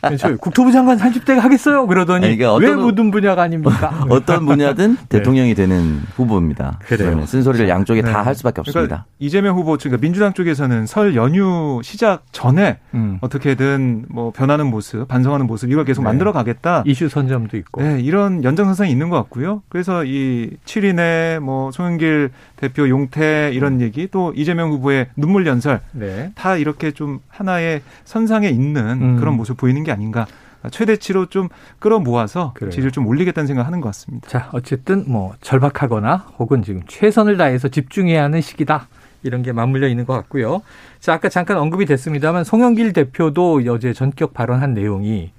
그렇죠. 0.01 0.37
국토부 0.37 0.71
장관 0.71 0.97
30대가 0.97 1.39
하겠어요? 1.39 1.85
그러더니 1.87 2.25
아니, 2.25 2.37
그러니까 2.37 2.65
왜 2.65 2.73
모든 2.73 3.11
분야가 3.11 3.41
아닙니까? 3.41 4.05
어떤 4.09 4.45
분야든 4.45 4.95
네. 4.95 5.05
대통령이 5.09 5.53
되는 5.53 6.01
후보입니다. 6.15 6.79
그래요. 6.85 7.25
쓴소리를 7.25 7.67
양쪽에 7.67 8.01
네. 8.01 8.11
다할 8.11 8.33
수밖에 8.33 8.61
그러니까 8.61 8.61
없습니다. 8.61 8.87
그러니까 8.87 9.05
이재명 9.19 9.57
후보, 9.57 9.75
그러니까 9.75 9.99
민주당 9.99 10.31
쪽에서는 10.31 10.85
설 10.85 11.15
연휴 11.15 11.81
시작 11.83 12.23
전에 12.31 12.79
음. 12.93 13.17
어떻게든 13.19 14.05
뭐 14.07 14.31
변하는 14.31 14.67
모습, 14.67 15.05
반성하는 15.09 15.47
모습 15.47 15.69
이걸 15.69 15.83
계속 15.83 16.01
네. 16.03 16.05
만들어 16.05 16.31
가겠다. 16.31 16.83
이슈 16.85 17.09
선점도 17.09 17.57
있고. 17.57 17.83
네, 17.83 17.99
이런 17.99 18.41
연장선상이 18.45 18.89
있는 18.89 19.09
것 19.09 19.17
같고요. 19.17 19.63
그래서 19.67 20.05
이 20.05 20.51
7인의 20.65 21.39
뭐 21.41 21.71
송영길 21.71 22.31
대표 22.55 22.87
용태 22.87 23.51
이런 23.53 23.73
음. 23.73 23.81
얘기 23.81 24.07
또 24.09 24.31
이재명 24.33 24.71
후보의 24.71 25.07
눈물 25.25 25.47
연설 25.47 25.81
네. 25.91 26.31
다 26.35 26.55
이렇게 26.55 26.91
좀 26.91 27.19
하나의 27.29 27.81
선상에 28.03 28.47
있는 28.47 29.01
음. 29.01 29.17
그런 29.17 29.35
모습 29.35 29.57
보이는 29.57 29.83
게 29.83 29.91
아닌가. 29.91 30.27
최대치로 30.71 31.27
좀 31.27 31.49
끌어모아서 31.79 32.53
그래요. 32.55 32.71
질을 32.71 32.91
좀 32.91 33.07
올리겠다는 33.07 33.47
생각하는 33.47 33.81
것 33.81 33.89
같습니다. 33.89 34.29
자, 34.29 34.49
어쨌든 34.51 35.03
뭐 35.07 35.33
절박하거나 35.41 36.27
혹은 36.37 36.63
지금 36.63 36.81
최선을 36.87 37.37
다해서 37.37 37.69
집중해야 37.69 38.23
하는 38.23 38.41
시기다. 38.41 38.87
이런 39.23 39.41
게 39.41 39.51
맞물려 39.51 39.87
있는 39.87 40.05
것 40.05 40.13
같고요. 40.13 40.61
자, 40.99 41.13
아까 41.13 41.29
잠깐 41.29 41.57
언급이 41.57 41.85
됐습니다만 41.85 42.43
송영길 42.43 42.93
대표도 42.93 43.61
어제 43.69 43.93
전격 43.93 44.33
발언한 44.35 44.75
내용이 44.75 45.31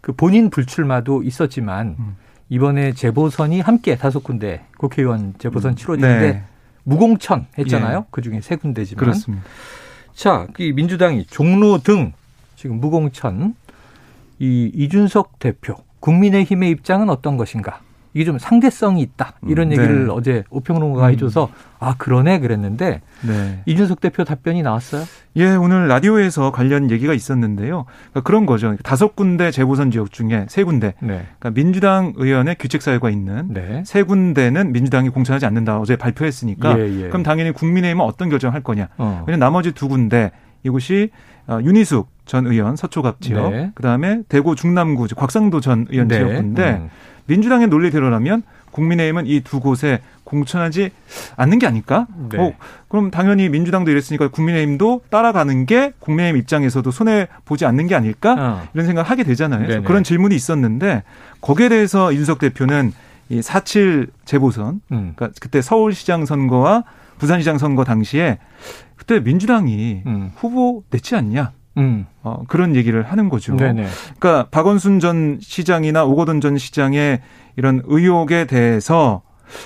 그 0.00 0.12
본인 0.12 0.48
불출마도 0.48 1.22
있었지만 1.22 1.96
음. 1.98 2.16
이번에 2.48 2.92
재보선이 2.92 3.60
함께 3.60 3.96
다섯 3.96 4.22
군데 4.22 4.64
국회의원 4.78 5.34
재보선 5.38 5.72
음. 5.72 5.76
치러지는데 5.76 6.32
네. 6.32 6.44
무공천 6.86 7.46
했잖아요. 7.58 7.98
예. 7.98 8.08
그 8.10 8.22
중에 8.22 8.40
세 8.40 8.54
군데지만. 8.54 9.00
그렇습니다. 9.00 9.44
자, 10.14 10.46
이 10.58 10.72
민주당이 10.72 11.26
종로 11.26 11.78
등 11.78 12.12
지금 12.54 12.80
무공천 12.80 13.54
이 14.38 14.70
이준석 14.72 15.38
대표 15.40 15.74
국민의힘의 16.00 16.70
입장은 16.70 17.10
어떤 17.10 17.36
것인가? 17.36 17.80
이게 18.16 18.24
좀 18.24 18.38
상대성이 18.38 19.02
있다. 19.02 19.34
이런 19.46 19.68
음, 19.68 19.72
얘기를 19.72 20.06
네. 20.06 20.10
어제 20.10 20.42
오평론가가 20.48 21.08
음. 21.08 21.12
해줘서 21.12 21.50
아 21.78 21.96
그러네 21.98 22.40
그랬는데 22.40 23.02
네. 23.20 23.62
이준석 23.66 24.00
대표 24.00 24.24
답변이 24.24 24.62
나왔어요? 24.62 25.04
예, 25.36 25.54
오늘 25.54 25.86
라디오에서 25.86 26.50
관련 26.50 26.90
얘기가 26.90 27.12
있었는데요. 27.12 27.84
그러니까 27.84 28.20
그런 28.22 28.46
거죠. 28.46 28.74
다섯 28.82 29.14
군데 29.16 29.50
재보선 29.50 29.90
지역 29.90 30.12
중에 30.12 30.46
세 30.48 30.64
군데, 30.64 30.94
네. 31.00 31.26
그러니까 31.38 31.50
민주당 31.50 32.14
의원의 32.16 32.56
규칙 32.58 32.80
사유가 32.80 33.10
있는 33.10 33.52
네. 33.52 33.82
세 33.84 34.02
군데는 34.02 34.72
민주당이 34.72 35.10
공천하지 35.10 35.44
않는다. 35.44 35.78
어제 35.78 35.96
발표했으니까 35.96 36.78
예, 36.78 37.02
예. 37.02 37.08
그럼 37.08 37.22
당연히 37.22 37.52
국민의힘은 37.52 38.02
어떤 38.02 38.30
결정을 38.30 38.54
할 38.54 38.62
거냐. 38.62 38.88
어. 38.96 39.24
왜냐 39.26 39.36
나머지 39.36 39.72
두 39.72 39.88
군데 39.88 40.30
이곳이 40.62 41.10
어, 41.46 41.58
윤희숙 41.62 42.08
전 42.24 42.46
의원 42.46 42.76
서초갑 42.76 43.20
지역, 43.20 43.50
네. 43.50 43.72
그다음에 43.74 44.22
대구 44.30 44.56
중남구 44.56 45.06
곽상도 45.14 45.60
전 45.60 45.86
의원 45.90 46.08
네. 46.08 46.16
지역인데. 46.16 46.70
음. 46.76 46.88
민주당의 47.26 47.68
논리대로라면 47.68 48.42
국민의힘은 48.70 49.26
이 49.26 49.40
두 49.40 49.60
곳에 49.60 50.00
공천하지 50.24 50.90
않는 51.36 51.58
게 51.60 51.66
아닐까? 51.66 52.06
네. 52.30 52.38
어, 52.38 52.52
그럼 52.88 53.10
당연히 53.10 53.48
민주당도 53.48 53.90
이랬으니까 53.90 54.28
국민의힘도 54.28 55.02
따라가는 55.08 55.66
게 55.66 55.92
국민의힘 56.00 56.40
입장에서도 56.40 56.90
손해 56.90 57.28
보지 57.44 57.64
않는 57.64 57.86
게 57.86 57.94
아닐까? 57.94 58.34
어. 58.38 58.68
이런 58.74 58.86
생각을 58.86 59.08
하게 59.08 59.22
되잖아요. 59.22 59.82
그런 59.84 60.02
질문이 60.02 60.34
있었는데 60.34 61.04
거기에 61.40 61.68
대해서 61.68 62.10
이준석 62.12 62.38
대표는 62.40 62.92
이4.7 63.30 64.08
재보선, 64.24 64.80
음. 64.92 65.12
그러니까 65.16 65.30
그때 65.40 65.62
서울시장 65.62 66.26
선거와 66.26 66.84
부산시장 67.18 67.58
선거 67.58 67.84
당시에 67.84 68.38
그때 68.96 69.20
민주당이 69.20 70.02
음. 70.06 70.32
후보 70.36 70.82
냈지 70.90 71.14
않냐? 71.16 71.52
음. 71.76 72.06
어, 72.22 72.42
그런 72.48 72.74
얘기를 72.76 73.02
하는 73.02 73.28
거죠. 73.28 73.56
네네. 73.56 73.86
그러니까 74.18 74.48
박원순 74.50 75.00
전 75.00 75.38
시장이나 75.40 76.04
오거돈 76.04 76.40
전 76.40 76.58
시장의 76.58 77.20
이런 77.56 77.82
의혹에 77.86 78.46
대해서 78.46 79.22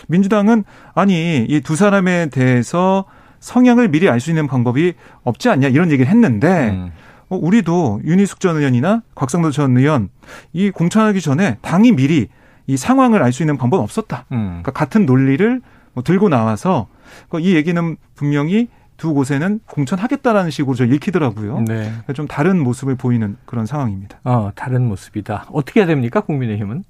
민주당은 0.08 0.64
아니 0.94 1.44
이 1.48 1.60
두 1.60 1.76
사람에 1.76 2.26
대해서 2.30 3.04
성향을 3.40 3.88
미리 3.88 4.08
알 4.08 4.20
수 4.20 4.30
있는 4.30 4.46
방법이 4.46 4.92
없지 5.22 5.48
않냐 5.48 5.68
이런 5.68 5.90
얘기를 5.90 6.10
했는데 6.10 6.70
음. 6.70 6.92
어, 7.30 7.36
우리도 7.40 8.02
윤희숙 8.04 8.40
전 8.40 8.56
의원이나 8.56 9.02
곽상도 9.14 9.50
전 9.50 9.76
의원 9.78 10.08
이 10.52 10.70
공천하기 10.70 11.20
전에 11.20 11.56
당이 11.62 11.92
미리 11.92 12.28
이 12.66 12.76
상황을 12.76 13.22
알 13.22 13.32
수 13.32 13.42
있는 13.42 13.56
방법은 13.56 13.82
없었다. 13.82 14.26
음. 14.32 14.60
그러니까 14.62 14.72
같은 14.72 15.06
논리를 15.06 15.60
뭐 15.94 16.04
들고 16.04 16.28
나와서 16.28 16.86
그이 17.30 17.54
얘기는 17.56 17.96
분명히 18.14 18.68
두 19.00 19.14
곳에는 19.14 19.60
공천하겠다라는 19.66 20.50
식으로 20.50 20.74
저 20.74 20.84
읽히더라고요. 20.84 21.60
네. 21.60 21.84
그러니까 21.84 22.12
좀 22.12 22.28
다른 22.28 22.62
모습을 22.62 22.96
보이는 22.96 23.38
그런 23.46 23.64
상황입니다. 23.64 24.18
어, 24.24 24.50
다른 24.54 24.86
모습이다. 24.86 25.46
어떻게 25.52 25.80
해야 25.80 25.86
됩니까, 25.86 26.20
국민의힘은? 26.20 26.84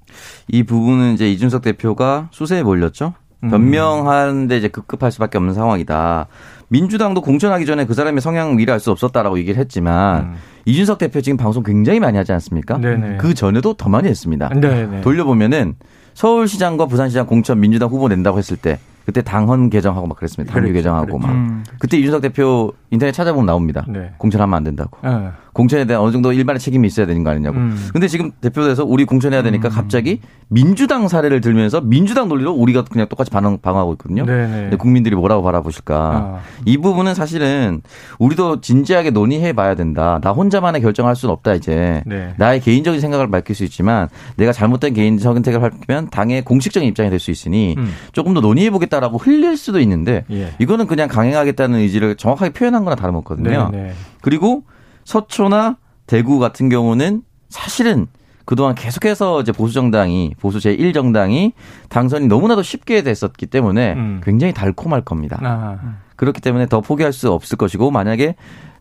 이 0.49 0.63
부분은 0.63 1.13
이제 1.13 1.31
이준석 1.31 1.61
대표가 1.61 2.27
수세에 2.31 2.63
몰렸죠. 2.63 3.13
음. 3.45 3.49
변명하는데 3.49 4.57
이제 4.57 4.67
급급할 4.67 5.09
수밖에 5.09 5.37
없는 5.37 5.53
상황이다. 5.53 6.27
민주당도 6.67 7.21
공천하기 7.21 7.65
전에 7.65 7.85
그 7.85 7.93
사람의 7.93 8.19
성향 8.19 8.57
미리 8.57 8.69
알수 8.69 8.91
없었다라고 8.91 9.39
얘기를 9.39 9.57
했지만 9.57 10.23
음. 10.23 10.35
이준석 10.65 10.97
대표 10.97 11.21
지금 11.21 11.37
방송 11.37 11.63
굉장히 11.63 12.01
많이 12.01 12.17
하지 12.17 12.33
않습니까? 12.33 12.77
네네. 12.77 13.17
그 13.19 13.33
전에도 13.33 13.73
더 13.73 13.87
많이 13.87 14.09
했습니다. 14.09 14.49
네네. 14.49 14.99
돌려보면은 14.99 15.75
서울시장과 16.13 16.87
부산시장 16.87 17.25
공천 17.25 17.61
민주당 17.61 17.87
후보 17.87 18.09
낸다고 18.09 18.37
했을 18.37 18.57
때 18.57 18.79
그때 19.05 19.21
당헌 19.21 19.69
개정하고 19.69 20.07
막 20.07 20.17
그랬습니다. 20.17 20.53
당규 20.53 20.71
개정하고 20.73 21.17
막. 21.17 21.31
음. 21.31 21.63
그때 21.79 21.97
이준석 21.97 22.21
대표 22.21 22.73
인터넷 22.91 23.11
찾아보면 23.11 23.45
나옵니다. 23.45 23.85
네. 23.87 24.11
공천하면 24.17 24.55
안 24.55 24.63
된다고. 24.63 24.97
네. 25.03 25.29
공천에 25.53 25.85
대한 25.85 26.03
어느 26.03 26.11
정도 26.11 26.33
일반의 26.33 26.59
책임이 26.59 26.85
있어야 26.87 27.05
되는 27.05 27.23
거 27.23 27.29
아니냐고. 27.31 27.57
음. 27.57 27.89
근데 27.93 28.07
지금 28.07 28.31
대표돼서 28.41 28.83
우리 28.85 29.05
공천해야 29.05 29.41
되니까 29.43 29.69
음. 29.69 29.71
갑자기 29.71 30.19
민주당 30.49 31.07
사례를 31.07 31.39
들면서 31.41 31.79
민주당 31.81 32.27
논리로 32.27 32.51
우리가 32.51 32.83
그냥 32.83 33.07
똑같이 33.07 33.31
반응, 33.31 33.57
방어하고 33.61 33.93
있거든요. 33.93 34.25
네네. 34.25 34.75
국민들이 34.77 35.15
뭐라고 35.15 35.41
바라보실까. 35.43 35.95
아. 35.95 36.39
이 36.65 36.77
부분은 36.77 37.13
사실은 37.15 37.81
우리도 38.19 38.59
진지하게 38.61 39.11
논의해 39.11 39.53
봐야 39.53 39.75
된다. 39.75 40.19
나 40.21 40.31
혼자만의 40.31 40.81
결정할 40.81 41.15
수는 41.15 41.31
없다 41.33 41.53
이제. 41.53 42.03
네. 42.05 42.33
나의 42.37 42.59
개인적인 42.59 42.99
생각을 42.99 43.29
밝힐 43.31 43.55
수 43.55 43.63
있지만 43.63 44.09
내가 44.35 44.51
잘못된 44.51 44.93
개인적 44.93 45.33
선택을 45.33 45.71
하면 45.87 46.09
당의 46.09 46.43
공식적인 46.43 46.87
입장이 46.89 47.09
될 47.09 47.21
수 47.21 47.29
있으니 47.29 47.75
음. 47.77 47.93
조금 48.13 48.33
더 48.33 48.41
논의해 48.41 48.71
보겠다라고 48.71 49.19
흘릴 49.19 49.55
수도 49.55 49.79
있는데 49.81 50.25
예. 50.31 50.53
이거는 50.57 50.87
그냥 50.87 51.07
강행하겠다는 51.07 51.77
의지를 51.77 52.15
정확하게 52.15 52.51
표현한 52.53 52.83
거나 52.83 52.95
다름없거든요. 52.95 53.69
네네. 53.71 53.93
그리고 54.21 54.63
서초나 55.03 55.77
대구 56.07 56.39
같은 56.39 56.69
경우는 56.69 57.23
사실은 57.49 58.07
그동안 58.45 58.75
계속해서 58.75 59.41
이제 59.41 59.51
보수 59.51 59.73
정당이 59.73 60.35
보수 60.39 60.57
제1 60.57 60.93
정당이 60.93 61.53
당선이 61.89 62.27
너무나도 62.27 62.63
쉽게 62.63 63.03
됐었기 63.03 63.45
때문에 63.45 63.93
음. 63.93 64.21
굉장히 64.23 64.53
달콤할 64.53 65.01
겁니다. 65.01 65.39
아. 65.41 65.77
그렇기 66.15 66.41
때문에 66.41 66.65
더 66.67 66.81
포기할 66.81 67.13
수 67.13 67.31
없을 67.31 67.57
것이고 67.57 67.91
만약에 67.91 68.35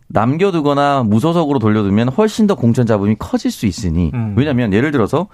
남겨두거나 0.08 1.04
무소속으로 1.04 1.58
돌려두면 1.58 2.08
훨씬 2.08 2.46
더 2.46 2.56
공천 2.56 2.84
잡음이 2.84 3.16
커질 3.18 3.50
수 3.50 3.66
있으니 3.66 4.10
음. 4.12 4.34
왜냐하면 4.36 4.72
예를 4.72 4.90
들어서 4.90 5.28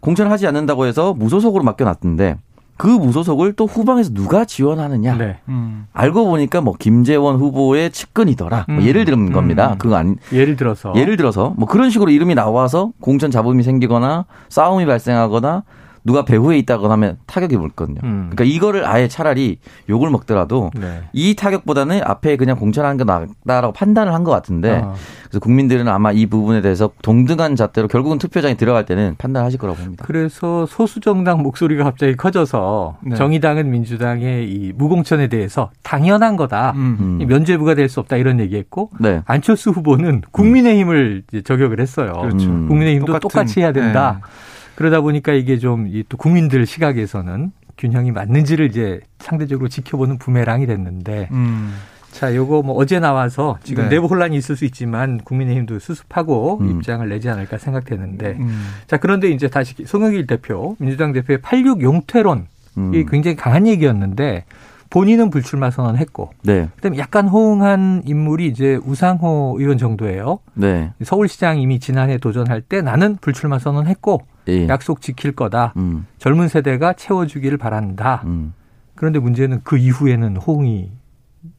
공천하지 0.00 0.46
않는다고 0.46 0.86
해서 0.86 1.14
무소속으로 1.14 1.64
맡겨놨던데 1.64 2.36
그 2.76 2.86
무소속을 2.86 3.52
또 3.52 3.66
후방에서 3.66 4.12
누가 4.12 4.44
지원하느냐. 4.44 5.16
네. 5.16 5.38
음. 5.48 5.86
알고 5.92 6.24
보니까 6.26 6.60
뭐 6.60 6.74
김재원 6.78 7.36
후보의 7.36 7.90
측근이더라. 7.90 8.64
뭐 8.66 8.74
음. 8.74 8.74
뭐 8.76 8.84
예를 8.84 9.04
들은 9.04 9.28
음. 9.28 9.32
겁니다. 9.32 9.76
그거 9.78 9.96
아닌 9.96 10.16
예를 10.32 10.56
들어서 10.56 10.92
예를 10.96 11.16
들어서 11.16 11.54
뭐 11.56 11.68
그런 11.68 11.90
식으로 11.90 12.10
이름이 12.10 12.34
나와서 12.34 12.92
공천 13.00 13.30
잡음이 13.30 13.62
생기거나 13.62 14.24
싸움이 14.48 14.86
발생하거나 14.86 15.62
누가 16.04 16.24
배후에 16.24 16.58
있다거나 16.58 16.94
하면 16.94 17.18
타격이 17.26 17.56
물거든요. 17.56 18.00
음. 18.02 18.30
그러니까 18.30 18.44
이거를 18.44 18.84
아예 18.86 19.06
차라리 19.08 19.58
욕을 19.88 20.10
먹더라도 20.10 20.70
네. 20.74 21.02
이 21.12 21.34
타격보다는 21.34 22.00
앞에 22.02 22.36
그냥 22.36 22.56
공천하는 22.56 22.96
게 22.96 23.04
낫다라고 23.04 23.72
판단을 23.72 24.12
한 24.12 24.22
것 24.24 24.30
같은데 24.30 24.82
아. 24.84 24.94
그래서 25.24 25.40
국민들은 25.40 25.88
아마 25.88 26.12
이 26.12 26.26
부분에 26.26 26.60
대해서 26.60 26.90
동등한 27.02 27.56
잣대로 27.56 27.88
결국은 27.88 28.18
투표장에 28.18 28.54
들어갈 28.56 28.84
때는 28.84 29.14
판단하실 29.18 29.58
거라고 29.58 29.78
봅니다. 29.78 30.04
그래서 30.06 30.66
소수 30.66 31.00
정당 31.00 31.42
목소리가 31.42 31.82
갑자기 31.84 32.16
커져서 32.16 32.98
네. 33.02 33.16
정의당은 33.16 33.70
민주당의 33.70 34.48
이 34.48 34.72
무공천에 34.76 35.28
대해서 35.28 35.70
당연한 35.82 36.36
거다. 36.36 36.72
음. 36.76 37.18
면죄부가 37.26 37.74
될 37.74 37.88
수 37.88 38.00
없다 38.00 38.16
이런 38.16 38.40
얘기했고 38.40 38.90
네. 39.00 39.22
안철수 39.26 39.70
후보는 39.70 40.22
국민의힘을 40.30 41.24
저격을 41.44 41.80
했어요. 41.80 42.12
그렇죠. 42.22 42.48
음. 42.48 42.68
국민의힘도 42.68 43.06
똑같은, 43.06 43.28
똑같이 43.28 43.60
해야 43.60 43.72
된다. 43.72 44.20
네. 44.20 44.51
그러다 44.74 45.00
보니까 45.00 45.32
이게 45.32 45.58
좀 45.58 45.90
또 46.08 46.16
국민들 46.16 46.66
시각에서는 46.66 47.52
균형이 47.78 48.12
맞는지를 48.12 48.66
이제 48.66 49.00
상대적으로 49.18 49.68
지켜보는 49.68 50.18
부메랑이 50.18 50.66
됐는데 50.66 51.28
음. 51.32 51.74
자, 52.12 52.34
요거 52.34 52.62
뭐 52.62 52.76
어제 52.76 53.00
나와서 53.00 53.58
지금 53.64 53.84
네. 53.84 53.90
내부 53.96 54.06
혼란이 54.06 54.36
있을 54.36 54.54
수 54.54 54.64
있지만 54.66 55.18
국민의힘도 55.18 55.78
수습하고 55.78 56.58
음. 56.60 56.70
입장을 56.70 57.08
내지 57.08 57.28
않을까 57.30 57.58
생각되는데 57.58 58.36
음. 58.38 58.68
자, 58.86 58.98
그런데 58.98 59.28
이제 59.28 59.48
다시 59.48 59.74
송영길 59.84 60.26
대표, 60.26 60.76
민주당 60.78 61.12
대표의 61.12 61.40
86 61.40 61.82
용퇴론 61.82 62.46
음. 62.76 62.94
이 62.94 63.04
굉장히 63.06 63.34
강한 63.36 63.66
얘기였는데 63.66 64.44
본인은 64.90 65.30
불출마 65.30 65.70
선언했고 65.70 66.32
네. 66.42 66.68
그다음에 66.76 66.98
약간 66.98 67.26
호응한 67.26 68.02
인물이 68.04 68.46
이제 68.46 68.78
우상호 68.84 69.56
의원 69.58 69.78
정도예요. 69.78 70.38
네. 70.52 70.92
서울시장 71.02 71.58
이미 71.58 71.80
지난해 71.80 72.18
도전할 72.18 72.60
때 72.60 72.82
나는 72.82 73.16
불출마 73.16 73.58
선언했고 73.58 74.20
예. 74.48 74.68
약속 74.68 75.00
지킬 75.00 75.32
거다. 75.32 75.72
음. 75.76 76.06
젊은 76.18 76.48
세대가 76.48 76.92
채워주기를 76.92 77.58
바란다. 77.58 78.22
음. 78.26 78.54
그런데 78.94 79.18
문제는 79.18 79.60
그 79.64 79.76
이후에는 79.76 80.36
호응이 80.36 80.90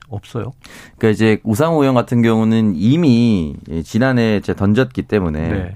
없어요. 0.10 0.52
그러니까 0.98 1.10
이제 1.10 1.40
우상호 1.44 1.82
의원 1.82 1.96
같은 1.96 2.22
경우는 2.22 2.74
이미 2.76 3.56
지난해 3.84 4.40
제 4.42 4.54
던졌기 4.54 5.04
때문에 5.04 5.50
네. 5.50 5.76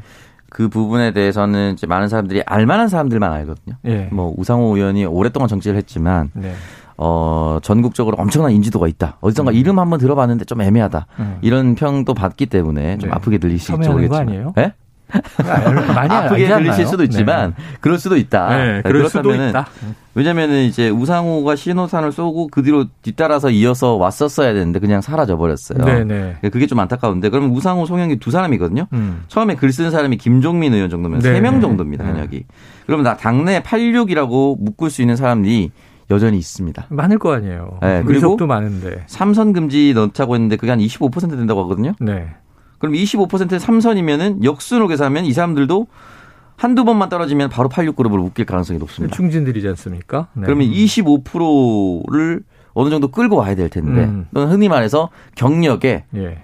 그 0.49 0.69
부분에 0.69 1.11
대해서는 1.11 1.73
이제 1.73 1.87
많은 1.87 2.07
사람들이 2.07 2.43
알만한 2.45 2.87
사람들만 2.87 3.31
알거든요. 3.33 3.75
네. 3.81 4.09
뭐 4.11 4.33
우상호 4.37 4.75
의원이 4.75 5.05
오랫동안 5.05 5.49
정치를 5.49 5.77
했지만 5.77 6.31
네. 6.33 6.53
어, 6.97 7.59
전국적으로 7.61 8.15
엄청난 8.17 8.51
인지도가 8.51 8.87
있다. 8.87 9.17
어디선가 9.21 9.51
음. 9.51 9.55
이름 9.55 9.79
한번 9.79 9.99
들어봤는데 9.99 10.45
좀 10.45 10.61
애매하다. 10.61 11.07
음. 11.19 11.37
이런 11.41 11.75
평도 11.75 12.13
받기 12.13 12.47
때문에 12.47 12.97
좀 12.97 13.09
네. 13.09 13.15
아프게 13.15 13.37
수 13.59 13.73
있죠. 13.73 13.91
모르겠지만. 13.91 14.29
아니에요? 14.29 14.53
네? 14.55 14.73
많이 15.95 16.13
아프게 16.13 16.47
들리실 16.47 16.85
수도 16.85 17.03
있지만 17.03 17.53
네. 17.57 17.63
그럴 17.79 17.97
수도 17.97 18.17
있다. 18.17 18.57
네, 18.57 18.81
그럴 18.83 19.09
수도 19.09 19.33
있다. 19.33 19.67
왜냐면은 20.15 20.63
이제 20.63 20.89
우상호가 20.89 21.55
신호탄을 21.55 22.11
쏘고 22.11 22.47
그 22.47 22.63
뒤로 22.63 22.85
뒤따라서 23.03 23.51
이어서 23.51 23.95
왔었어야 23.95 24.53
되는데 24.53 24.79
그냥 24.79 25.01
사라져 25.01 25.37
버렸어요. 25.37 25.85
네, 25.85 26.03
네. 26.03 26.49
그게 26.49 26.65
좀 26.65 26.79
안타까운데 26.79 27.29
그러면 27.29 27.51
우상호, 27.51 27.85
송영기 27.85 28.17
두 28.17 28.31
사람이거든요. 28.31 28.87
음. 28.93 29.23
처음에 29.27 29.55
글 29.55 29.71
쓰는 29.71 29.91
사람이 29.91 30.17
김종민 30.17 30.73
의원 30.73 30.89
정도면 30.89 31.19
네, 31.19 31.33
세명 31.33 31.55
네. 31.55 31.61
정도입니다, 31.61 32.03
현역이. 32.03 32.45
그러면 32.87 33.03
나 33.03 33.15
당내 33.15 33.61
86이라고 33.61 34.59
묶을 34.59 34.89
수 34.89 35.01
있는 35.01 35.15
사람이 35.15 35.71
여전히 36.09 36.37
있습니다. 36.37 36.85
많을 36.89 37.19
거 37.19 37.33
아니에요. 37.33 37.79
네, 37.81 38.01
그리고 38.05 38.37
도 38.37 38.47
많은데. 38.47 39.03
삼선 39.07 39.53
금지 39.53 39.93
넣자고 39.93 40.35
했는데 40.35 40.55
그게 40.55 40.71
한 40.71 40.79
25% 40.79 41.31
된다고 41.31 41.63
하거든요. 41.63 41.93
네. 41.99 42.27
그럼 42.79 42.93
25% 42.93 43.59
삼선이면은 43.59 44.43
역순으로 44.43 44.87
계산하면 44.87 45.25
이 45.25 45.33
사람들도 45.33 45.87
한두 46.55 46.85
번만 46.85 47.09
떨어지면 47.09 47.49
바로 47.49 47.69
86그룹으로 47.69 48.17
묶일 48.23 48.45
가능성이 48.45 48.79
높습니다. 48.79 49.15
중진들이지 49.15 49.67
않습니까? 49.69 50.27
네. 50.33 50.43
그러면 50.45 50.67
25%를 50.67 52.41
어느 52.73 52.89
정도 52.89 53.07
끌고 53.09 53.35
와야 53.35 53.55
될 53.55 53.69
텐데, 53.69 54.03
음. 54.05 54.25
흔히 54.33 54.69
말해서 54.69 55.09
경력에 55.35 56.03
예. 56.15 56.37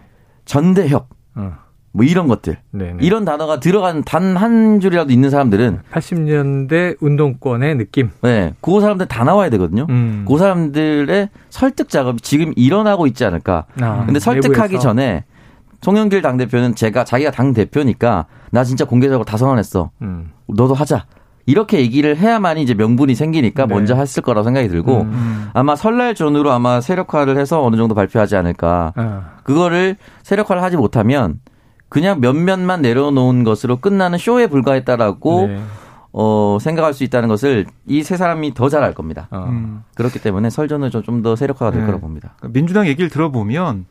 전대협, 0.45 1.07
어. 1.35 1.53
뭐 1.95 2.03
이런 2.03 2.27
것들 2.27 2.57
네네. 2.71 2.97
이런 3.01 3.23
단어가 3.23 3.59
들어간 3.59 4.03
단 4.03 4.35
한 4.35 4.79
줄이라도 4.79 5.11
있는 5.13 5.29
사람들은 5.29 5.81
80년대 5.91 6.97
운동권의 7.01 7.75
느낌. 7.77 8.09
네, 8.23 8.53
그 8.61 8.81
사람들 8.81 9.05
다 9.07 9.23
나와야 9.23 9.51
되거든요. 9.51 9.85
음. 9.89 10.25
그 10.27 10.37
사람들의 10.39 11.29
설득 11.51 11.89
작업이 11.89 12.21
지금 12.21 12.51
일어나고 12.55 13.05
있지 13.07 13.25
않을까. 13.25 13.65
아, 13.79 14.03
근데 14.05 14.19
설득하기 14.19 14.59
내부에서. 14.73 14.79
전에 14.79 15.23
송영길 15.83 16.21
당 16.21 16.37
대표는 16.37 16.75
제가 16.75 17.03
자기가 17.03 17.31
당 17.31 17.53
대표니까 17.53 18.25
나 18.51 18.63
진짜 18.63 18.85
공개적으로 18.85 19.23
다 19.25 19.37
선언했어. 19.37 19.91
음. 20.01 20.31
너도 20.47 20.73
하자. 20.73 21.05
이렇게 21.45 21.79
얘기를 21.81 22.15
해야만 22.15 22.57
이제 22.57 22.73
명분이 22.73 23.15
생기니까 23.15 23.65
네. 23.67 23.73
먼저 23.75 23.95
했을 23.95 24.23
거라고 24.23 24.45
생각이 24.45 24.69
들고 24.69 25.01
음. 25.01 25.11
음. 25.11 25.49
아마 25.53 25.75
설날 25.75 26.15
전후로 26.15 26.51
아마 26.51 26.79
세력화를 26.79 27.37
해서 27.37 27.61
어느 27.61 27.75
정도 27.75 27.93
발표하지 27.95 28.37
않을까. 28.37 28.93
아. 28.95 29.33
그거를 29.43 29.97
세력화를 30.23 30.63
하지 30.63 30.77
못하면 30.77 31.41
그냥 31.89 32.21
몇몇만 32.21 32.81
내려놓은 32.81 33.43
것으로 33.43 33.77
끝나는 33.81 34.17
쇼에 34.17 34.47
불과했다라고 34.47 35.47
네. 35.47 35.59
어, 36.13 36.57
생각할 36.61 36.93
수 36.93 37.03
있다는 37.03 37.27
것을 37.27 37.65
이 37.87 38.03
세 38.03 38.15
사람이 38.17 38.53
더 38.53 38.69
잘 38.69 38.83
알 38.83 38.93
겁니다. 38.93 39.27
어. 39.31 39.45
음. 39.49 39.83
그렇기 39.95 40.19
때문에 40.21 40.49
설전은 40.49 40.91
좀더 40.91 41.35
세력화가 41.35 41.71
될 41.71 41.81
네. 41.81 41.85
거라고 41.87 42.01
봅니다. 42.01 42.35
그러니까 42.37 42.57
민주당 42.57 42.87
얘기를 42.87 43.09
들어보면 43.09 43.85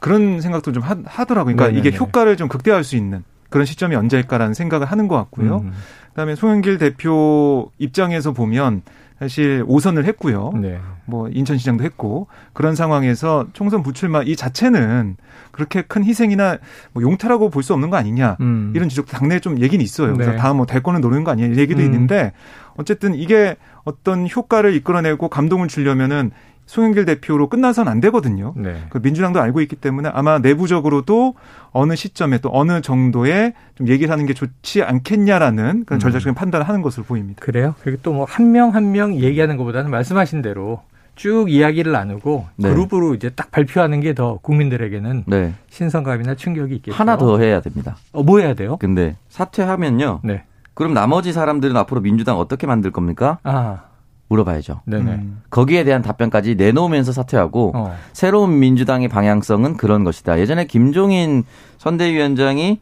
그런 0.00 0.40
생각도 0.40 0.72
좀 0.72 0.82
하, 0.82 0.94
더라고요 1.24 1.56
그러니까 1.56 1.66
네네네. 1.66 1.88
이게 1.88 1.96
효과를 1.96 2.36
좀 2.36 2.48
극대화할 2.48 2.84
수 2.84 2.96
있는 2.96 3.24
그런 3.50 3.64
시점이 3.66 3.96
언제일까라는 3.96 4.54
생각을 4.54 4.86
하는 4.86 5.08
것 5.08 5.16
같고요. 5.16 5.58
음. 5.64 5.72
그다음에 6.10 6.34
송영길 6.34 6.78
대표 6.78 7.70
입장에서 7.78 8.32
보면 8.32 8.82
사실 9.18 9.64
5선을 9.64 10.04
했고요. 10.04 10.52
네. 10.60 10.78
뭐 11.04 11.28
인천시장도 11.28 11.82
했고 11.82 12.28
그런 12.52 12.76
상황에서 12.76 13.46
총선 13.52 13.82
부출마 13.82 14.22
이 14.22 14.36
자체는 14.36 15.16
그렇게 15.50 15.82
큰 15.82 16.04
희생이나 16.04 16.58
뭐 16.92 17.02
용태라고 17.02 17.50
볼 17.50 17.62
수 17.62 17.72
없는 17.72 17.90
거 17.90 17.96
아니냐 17.96 18.36
음. 18.40 18.72
이런 18.76 18.88
지적 18.88 19.06
당내에 19.06 19.40
좀 19.40 19.58
얘기는 19.60 19.82
있어요. 19.82 20.12
그래서 20.12 20.32
네. 20.32 20.36
다음 20.36 20.58
뭐 20.58 20.66
대권을 20.66 21.00
노리는 21.00 21.24
거 21.24 21.32
아니냐 21.32 21.56
얘기도 21.56 21.80
음. 21.80 21.84
있는데 21.86 22.32
어쨌든 22.76 23.14
이게 23.14 23.56
어떤 23.84 24.28
효과를 24.28 24.74
이끌어내고 24.74 25.28
감동을 25.28 25.66
주려면은 25.66 26.30
송영길 26.68 27.06
대표로 27.06 27.48
끝나선 27.48 27.88
안 27.88 27.98
되거든요. 28.00 28.52
네. 28.54 28.84
그 28.90 28.98
민주당도 29.02 29.40
알고 29.40 29.60
있기 29.62 29.74
때문에 29.76 30.10
아마 30.12 30.38
내부적으로도 30.38 31.34
어느 31.72 31.96
시점에 31.96 32.38
또 32.38 32.50
어느 32.52 32.80
정도의 32.82 33.54
좀 33.74 33.88
얘기를 33.88 34.12
하는 34.12 34.26
게 34.26 34.34
좋지 34.34 34.82
않겠냐라는 34.82 35.84
그런 35.86 35.96
음. 35.96 35.98
전략적인 35.98 36.32
음. 36.32 36.34
판단을 36.34 36.68
하는 36.68 36.82
것으로 36.82 37.04
보입니다. 37.04 37.40
그래요? 37.40 37.74
그리고 37.82 38.00
또 38.02 38.12
뭐 38.12 38.26
한 38.28 38.52
명 38.52 38.74
한 38.74 38.92
명 38.92 39.14
얘기하는 39.16 39.56
것보다는 39.56 39.90
말씀하신 39.90 40.42
대로 40.42 40.82
쭉 41.16 41.50
이야기를 41.50 41.90
나누고 41.90 42.46
네. 42.56 42.68
그룹으로 42.68 43.14
이제 43.14 43.30
딱 43.30 43.50
발표하는 43.50 44.00
게 44.02 44.12
더 44.12 44.36
국민들에게는 44.42 45.24
네. 45.26 45.54
신선감이나 45.70 46.34
충격이 46.34 46.76
있겠죠. 46.76 46.94
하나 46.96 47.16
더 47.16 47.38
해야 47.40 47.60
됩니다. 47.60 47.96
어, 48.12 48.22
뭐 48.22 48.40
해야 48.40 48.52
돼요? 48.54 48.76
근데 48.78 49.16
사퇴하면요. 49.30 50.20
네. 50.22 50.44
그럼 50.74 50.92
나머지 50.94 51.32
사람들은 51.32 51.76
앞으로 51.78 52.02
민주당 52.02 52.38
어떻게 52.38 52.66
만들 52.68 52.90
겁니까? 52.92 53.38
아. 53.42 53.87
물어봐야죠. 54.28 54.82
네네. 54.84 55.10
음. 55.10 55.42
거기에 55.50 55.84
대한 55.84 56.02
답변까지 56.02 56.54
내놓으면서 56.54 57.12
사퇴하고 57.12 57.72
어. 57.74 57.96
새로운 58.12 58.58
민주당의 58.58 59.08
방향성은 59.08 59.76
그런 59.76 60.04
것이다. 60.04 60.38
예전에 60.38 60.66
김종인 60.66 61.44
선대위원장이 61.78 62.80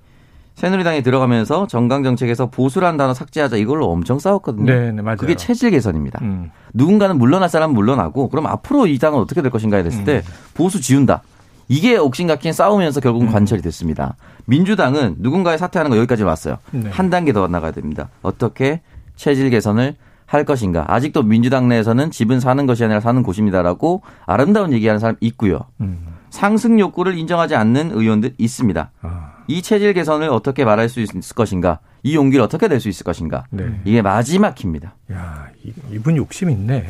새누리당에 0.56 1.02
들어가면서 1.02 1.66
정강 1.66 2.02
정책에서 2.02 2.46
보수란 2.46 2.96
단어 2.96 3.12
삭제하자 3.12 3.56
이걸로 3.56 3.90
엄청 3.90 4.18
싸웠거든요. 4.18 4.64
네, 4.64 4.90
네 4.90 5.02
맞아요. 5.02 5.18
그게 5.18 5.36
체질 5.36 5.70
개선입니다. 5.70 6.18
음. 6.22 6.50
누군가는 6.72 7.16
물러날 7.16 7.48
사람은 7.48 7.74
물러나고 7.74 8.30
그럼 8.30 8.46
앞으로 8.46 8.86
이 8.86 8.98
당은 8.98 9.18
어떻게 9.18 9.42
될 9.42 9.50
것인가에 9.50 9.82
됐을 9.82 10.04
때 10.04 10.22
음. 10.26 10.32
보수 10.54 10.80
지운다. 10.80 11.22
이게 11.68 11.96
옥신각신 11.96 12.52
싸우면서 12.52 13.00
결국은 13.00 13.28
음. 13.28 13.32
관철이 13.32 13.60
됐습니다. 13.60 14.16
민주당은 14.46 15.16
누군가의 15.18 15.58
사퇴하는 15.58 15.90
거 15.90 15.98
여기까지 15.98 16.22
왔어요. 16.22 16.56
네. 16.70 16.88
한 16.90 17.10
단계 17.10 17.34
더 17.34 17.46
나가야 17.48 17.72
됩니다. 17.72 18.08
어떻게 18.22 18.80
체질 19.16 19.50
개선을 19.50 19.96
할 20.26 20.44
것인가. 20.44 20.84
아직도 20.88 21.22
민주당 21.22 21.68
내에서는 21.68 22.10
집은 22.10 22.40
사는 22.40 22.66
것이 22.66 22.84
아니라 22.84 23.00
사는 23.00 23.22
곳입니다라고 23.22 24.02
아름다운 24.26 24.72
얘기하는 24.72 24.98
사람 24.98 25.16
있고요. 25.20 25.60
음. 25.80 25.98
상승 26.30 26.78
욕구를 26.80 27.16
인정하지 27.16 27.54
않는 27.54 27.92
의원들 27.92 28.34
있습니다. 28.36 28.90
아. 29.02 29.32
이 29.46 29.62
체질 29.62 29.94
개선을 29.94 30.28
어떻게 30.28 30.64
말할 30.64 30.88
수 30.88 31.00
있을 31.00 31.20
것인가. 31.34 31.78
이 32.02 32.14
용기를 32.16 32.44
어떻게 32.44 32.66
낼 32.68 32.80
수 32.80 32.88
있을 32.88 33.04
것인가. 33.04 33.44
네. 33.50 33.80
이게 33.84 34.02
마지막 34.02 34.54
키입니다. 34.54 34.94
야, 35.12 35.46
이분 35.90 36.16
욕심 36.16 36.50
있네. 36.50 36.86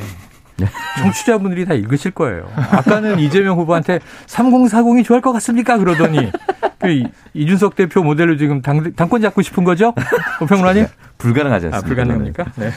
네. 0.58 0.66
청취자분들이 0.98 1.64
다 1.66 1.74
읽으실 1.74 2.12
거예요. 2.12 2.48
아까는 2.54 3.18
이재명 3.18 3.58
후보한테 3.58 4.00
3040이 4.26 5.04
좋아할 5.04 5.20
것 5.20 5.32
같습니까? 5.32 5.78
그러더니 5.78 6.30
그 6.78 7.02
이준석 7.34 7.76
대표 7.76 8.02
모델로 8.02 8.36
지금 8.36 8.62
당, 8.62 8.92
당권 8.94 9.20
잡고 9.20 9.42
싶은 9.42 9.64
거죠? 9.64 9.92
오평론님? 10.40 10.84
네, 10.84 10.90
불가능하지 11.18 11.66
않습니까? 11.66 11.78
아, 11.78 11.88
불가능합니까? 11.88 12.44
네. 12.56 12.70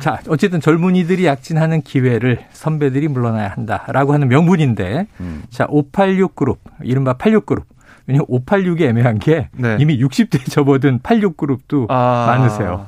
자, 0.00 0.18
어쨌든 0.28 0.60
젊은이들이 0.60 1.26
약진하는 1.26 1.82
기회를 1.82 2.40
선배들이 2.52 3.08
물러나야 3.08 3.48
한다라고 3.48 4.12
하는 4.12 4.28
명분인데, 4.28 5.06
음. 5.20 5.42
자, 5.50 5.66
586 5.68 6.34
그룹, 6.34 6.60
이른바 6.82 7.14
86 7.14 7.46
그룹. 7.46 7.66
왜냐면 8.06 8.26
586이 8.26 8.82
애매한 8.82 9.18
게 9.18 9.48
네. 9.56 9.78
이미 9.80 9.98
60대 9.98 10.50
접어든 10.50 11.00
86 11.02 11.38
그룹도 11.38 11.86
아. 11.88 12.26
많으세요. 12.28 12.86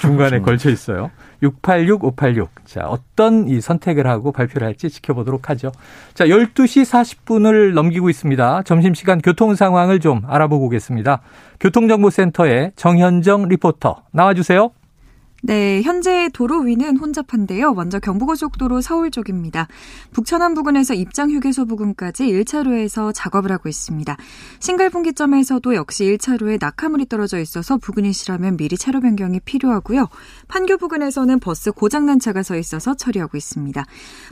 중간에 0.00 0.40
걸쳐 0.40 0.70
있어요. 0.70 1.12
686, 1.42 2.04
586. 2.04 2.50
자, 2.64 2.86
어떤 2.88 3.48
이 3.48 3.60
선택을 3.60 4.06
하고 4.06 4.32
발표를 4.32 4.66
할지 4.66 4.88
지켜보도록 4.90 5.50
하죠. 5.50 5.72
자, 6.14 6.26
12시 6.26 6.84
40분을 6.84 7.72
넘기고 7.74 8.10
있습니다. 8.10 8.62
점심시간 8.62 9.20
교통 9.20 9.54
상황을 9.54 10.00
좀 10.00 10.22
알아보고 10.26 10.66
오겠습니다. 10.66 11.20
교통정보센터의 11.60 12.72
정현정 12.76 13.48
리포터 13.48 14.02
나와주세요. 14.12 14.70
네, 15.46 15.80
현재 15.82 16.28
도로 16.32 16.58
위는 16.58 16.96
혼잡한데요. 16.96 17.72
먼저 17.74 18.00
경부고속도로 18.00 18.80
서울 18.80 19.12
쪽입니다. 19.12 19.68
북천안 20.10 20.54
부근에서 20.54 20.92
입장 20.94 21.30
휴게소 21.30 21.66
부근까지 21.66 22.24
1차로에서 22.24 23.12
작업을 23.14 23.52
하고 23.52 23.68
있습니다. 23.68 24.16
신갈 24.58 24.90
분기점에서도 24.90 25.76
역시 25.76 26.02
1차로에 26.02 26.58
낙하물이 26.60 27.06
떨어져 27.06 27.38
있어서 27.38 27.76
부근이시라면 27.76 28.56
미리 28.56 28.76
차로 28.76 29.00
변경이 29.00 29.38
필요하고요. 29.38 30.08
판교 30.48 30.78
부근에서는 30.78 31.38
버스 31.38 31.70
고장난 31.70 32.18
차가 32.18 32.42
서 32.42 32.56
있어서 32.56 32.94
처리하고 32.94 33.36
있습니다. 33.36 33.84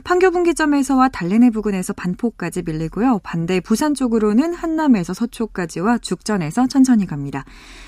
판교 0.03 0.31
분기점에서와 0.31 1.07
달래내 1.07 1.51
부근에서 1.51 1.93
반포까지 1.93 2.63
밀리고요. 2.65 3.21
반대 3.23 3.61
부산 3.61 3.93
쪽으로는 3.93 4.53
한남에서 4.53 5.13
서초까지와 5.13 5.99
죽전에서 5.99 6.67
천천히 6.67 7.05
갑니다. 7.05 7.45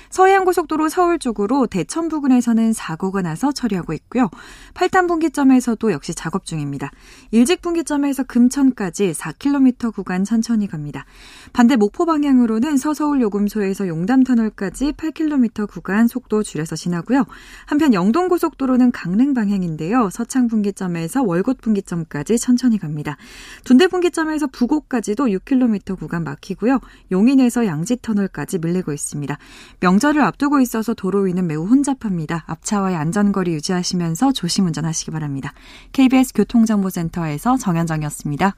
서해안 0.08 0.46
고속도로 0.46 0.88
서울 0.88 1.18
쪽으로 1.18 1.66
대천 1.66 2.08
부근에서는 2.08 2.72
사고가 2.72 3.17
나서 3.20 3.52
처리하고 3.52 3.92
있고요. 3.92 4.30
팔단 4.74 5.06
분기점에서도 5.06 5.92
역시 5.92 6.14
작업 6.14 6.46
중입니다. 6.46 6.90
일직 7.30 7.60
분기점에서 7.60 8.22
금천까지 8.22 9.12
4km 9.12 9.92
구간 9.92 10.24
천천히 10.24 10.66
갑니다. 10.66 11.04
반대 11.52 11.76
목포 11.76 12.06
방향으로는 12.06 12.78
서서울 12.78 13.20
요금소에서 13.20 13.88
용담 13.88 14.24
터널까지 14.24 14.92
8km 14.92 15.68
구간 15.68 16.08
속도 16.08 16.42
줄여서 16.42 16.76
지나고요. 16.76 17.26
한편 17.66 17.92
영동고속도로는 17.92 18.92
강릉 18.92 19.34
방향인데요. 19.34 20.08
서창 20.10 20.48
분기점에서 20.48 21.22
월곶 21.22 21.60
분기점까지 21.60 22.38
천천히 22.38 22.78
갑니다. 22.78 23.16
둔대 23.64 23.88
분기점에서 23.88 24.46
부곡까지도 24.46 25.26
6km 25.26 25.98
구간 25.98 26.24
막히고요. 26.24 26.80
용인에서 27.12 27.66
양지 27.66 27.98
터널까지 28.00 28.58
밀리고 28.58 28.92
있습니다. 28.92 29.36
명 29.80 29.98
명절을 29.98 30.22
앞두고 30.22 30.60
있어서 30.60 30.94
도로 30.94 31.22
위는 31.22 31.48
매우 31.48 31.66
혼잡합니다. 31.66 32.44
앞차와의 32.46 32.96
안전거리 32.98 33.52
유지하시면서 33.52 34.32
조심 34.32 34.66
운전하시기 34.66 35.10
바랍니다. 35.10 35.52
KBS 35.92 36.34
교통정보센터에서 36.34 37.56
정현정이었습니다. 37.56 38.56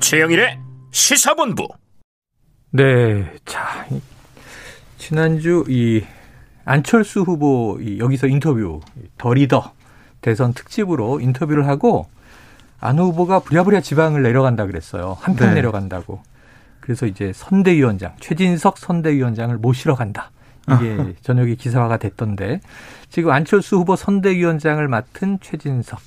최영일의 0.00 0.58
시사본부. 0.90 1.68
네, 2.72 3.32
자 3.44 3.86
지난주 4.98 5.64
이 5.68 6.02
안철수 6.64 7.20
후보 7.20 7.78
여기서 7.98 8.26
인터뷰 8.26 8.80
더 9.18 9.34
리더 9.34 9.72
대선 10.20 10.52
특집으로 10.52 11.20
인터뷰를 11.20 11.66
하고 11.66 12.06
안 12.80 12.98
후보가 12.98 13.40
부랴부랴 13.40 13.80
지방을 13.80 14.22
내려간다 14.22 14.66
그랬어요. 14.66 15.16
한편 15.20 15.48
네. 15.48 15.54
내려간다고. 15.56 16.20
그래서 16.80 17.06
이제 17.06 17.32
선대위원장 17.34 18.14
최진석 18.20 18.78
선대위원장을 18.78 19.56
모시러 19.58 19.94
간다. 19.94 20.30
이게 20.68 21.14
저녁에 21.22 21.54
기사화가 21.54 21.96
됐던데 21.96 22.60
지금 23.08 23.30
안철수 23.30 23.76
후보 23.76 23.96
선대위원장을 23.96 24.86
맡은 24.86 25.38
최진석 25.40 26.00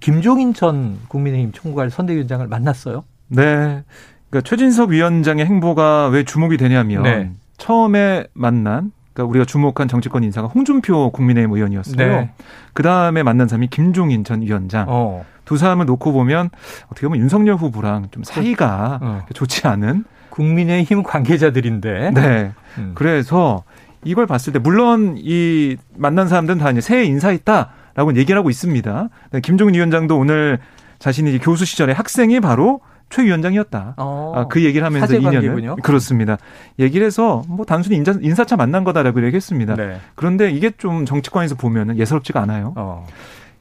김종인 0.00 0.54
전 0.54 0.98
국민의힘 1.08 1.52
총괄 1.52 1.90
선대위원장을 1.90 2.46
만났어요. 2.46 3.04
네. 3.28 3.82
그러니까 4.30 4.48
최진석 4.48 4.90
위원장의 4.90 5.46
행보가 5.46 6.08
왜 6.08 6.24
주목이 6.24 6.56
되냐면 6.56 7.02
네. 7.02 7.30
처음에 7.56 8.26
만난 8.32 8.92
그러니까 9.12 9.30
우리가 9.30 9.44
주목한 9.44 9.86
정치권 9.86 10.24
인사가 10.24 10.48
홍준표 10.48 11.10
국민의힘 11.10 11.54
의원이었어요. 11.54 11.96
네. 11.96 12.30
그 12.72 12.82
다음에 12.82 13.22
만난 13.22 13.46
사람이 13.48 13.68
김종인 13.68 14.24
전 14.24 14.42
위원장. 14.42 14.86
어. 14.88 15.24
두 15.44 15.56
사람을 15.56 15.86
놓고 15.86 16.12
보면 16.12 16.50
어떻게 16.86 17.06
보면 17.06 17.20
윤석열 17.20 17.56
후보랑 17.56 18.08
좀 18.10 18.22
사이가 18.24 18.98
어. 19.02 19.22
좋지 19.32 19.66
않은 19.66 20.04
국민의힘 20.30 21.02
관계자들인데. 21.02 22.10
네. 22.12 22.52
음. 22.78 22.92
그래서 22.94 23.62
이걸 24.02 24.26
봤을 24.26 24.52
때 24.52 24.58
물론 24.58 25.16
이 25.18 25.76
만난 25.96 26.28
사람들은 26.28 26.58
다 26.58 26.70
이제 26.70 26.80
새해 26.80 27.04
인사했다라고 27.04 28.16
얘기를 28.16 28.38
하고 28.38 28.50
있습니다. 28.50 29.08
김종인 29.42 29.74
위원장도 29.74 30.18
오늘 30.18 30.58
자신이 30.98 31.38
교수 31.38 31.64
시절에 31.64 31.92
학생이 31.92 32.40
바로 32.40 32.80
최 33.10 33.22
위원장이었다. 33.22 33.94
어, 33.96 34.32
아, 34.34 34.48
그 34.48 34.64
얘기를 34.64 34.84
하면서 34.84 35.06
2년을 35.06 35.80
그렇습니다. 35.82 36.36
얘기를 36.78 37.06
해서 37.06 37.42
뭐 37.46 37.64
단순히 37.64 37.96
인사, 37.96 38.12
인사차 38.20 38.56
만난 38.56 38.82
거다라고 38.82 39.24
얘기했습니다. 39.26 39.76
네. 39.76 40.00
그런데 40.14 40.50
이게 40.50 40.70
좀 40.70 41.04
정치권에서 41.04 41.54
보면은 41.54 41.96
예사롭지가 41.96 42.40
않아요. 42.40 42.72
어. 42.76 43.06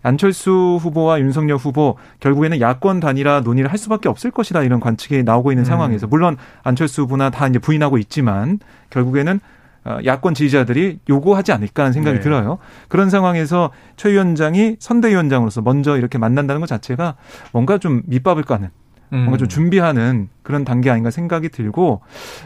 안철수 0.03 0.77
후보와 0.81 1.19
윤석열 1.21 1.57
후보 1.57 1.97
결국에는 2.19 2.61
야권 2.61 2.99
단일화 2.99 3.41
논의를 3.41 3.71
할 3.71 3.77
수밖에 3.77 4.09
없을 4.09 4.29
것이다 4.29 4.61
이런 4.63 4.79
관측이 4.79 5.23
나오고 5.23 5.51
있는 5.51 5.63
음. 5.63 5.65
상황에서 5.65 6.07
물론 6.07 6.37
안철수 6.61 7.03
후보나 7.03 7.29
다 7.29 7.47
이제 7.47 7.57
부인하고 7.57 7.97
있지만 7.97 8.59
결국에는 8.89 9.39
어, 9.85 9.97
야권 10.05 10.33
지지자들이 10.33 10.99
요구하지 11.09 11.51
않을까 11.51 11.83
하는 11.83 11.93
생각이 11.93 12.17
네. 12.17 12.23
들어요. 12.23 12.57
그런 12.87 13.09
상황에서 13.09 13.71
최 13.97 14.11
위원장이 14.11 14.77
선대위원장으로서 14.79 15.61
먼저 15.61 15.97
이렇게 15.97 16.17
만난다는 16.17 16.61
것 16.61 16.67
자체가 16.67 17.15
뭔가 17.51 17.77
좀 17.77 18.01
밑밥을 18.05 18.43
까는 18.43 18.69
뭔가 19.09 19.37
좀 19.37 19.45
음. 19.45 19.49
준비하는 19.49 20.29
그런 20.41 20.65
단계 20.65 20.89
아닌가 20.89 21.11
생각이 21.11 21.49
들고 21.49 22.01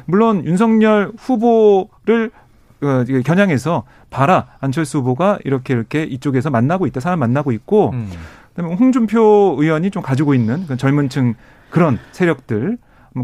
물론 0.06 0.43
윤석열 0.46 1.13
후보를 1.17 2.28
어, 2.28 2.47
겨냥해서 3.24 3.84
봐라 4.10 4.48
안철수 4.60 5.00
후보가 5.00 5.40
이렇게 5.44 5.74
이렇게 5.74 6.04
이쪽에서 6.04 6.50
만나고 6.50 6.88
있다 6.88 7.00
사람 7.00 7.20
만나고 7.20 7.52
있고 7.52 7.92
음. 7.92 8.10
그다음에 8.56 8.76
홍준표 8.76 9.56
의원이 9.60 9.92
좀 9.92 10.04
가지고 10.04 10.34
있는 10.34 10.66
젊은층 10.78 11.36
그런 11.70 12.00
세력들 12.12 12.78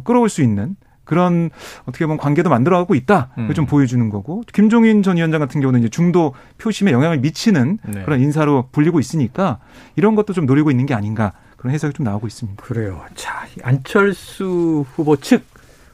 끌어올 0.04 0.30
수 0.30 0.42
있는 0.42 0.76
그런 1.04 1.50
어떻게 1.86 2.06
보면 2.06 2.18
관계도 2.18 2.50
만들어가고 2.50 2.96
있다. 2.96 3.30
음. 3.38 3.54
좀 3.54 3.66
보여주는 3.66 4.10
거고 4.10 4.44
김종인 4.54 5.04
전 5.04 5.18
위원장 5.18 5.40
같은 5.42 5.60
경우는 5.60 5.82
이제 5.82 5.90
중도 5.90 6.34
표심에 6.58 6.92
영향을 6.92 7.20
미치는 7.20 7.80
네. 7.86 8.04
그런 8.04 8.22
인사로 8.22 8.70
불리고 8.72 9.00
있으니까 9.00 9.60
이런 9.96 10.16
것도 10.16 10.34
좀 10.34 10.46
노리고 10.46 10.72
있는 10.72 10.86
게 10.86 10.94
아닌가 10.94 11.34
그런 11.58 11.74
해석이 11.74 11.94
좀 11.94 12.06
나오고 12.06 12.28
있습니다. 12.28 12.64
그래요. 12.64 13.02
자, 13.16 13.46
안철수 13.64 14.86
후보 14.96 15.18
측 15.18 15.46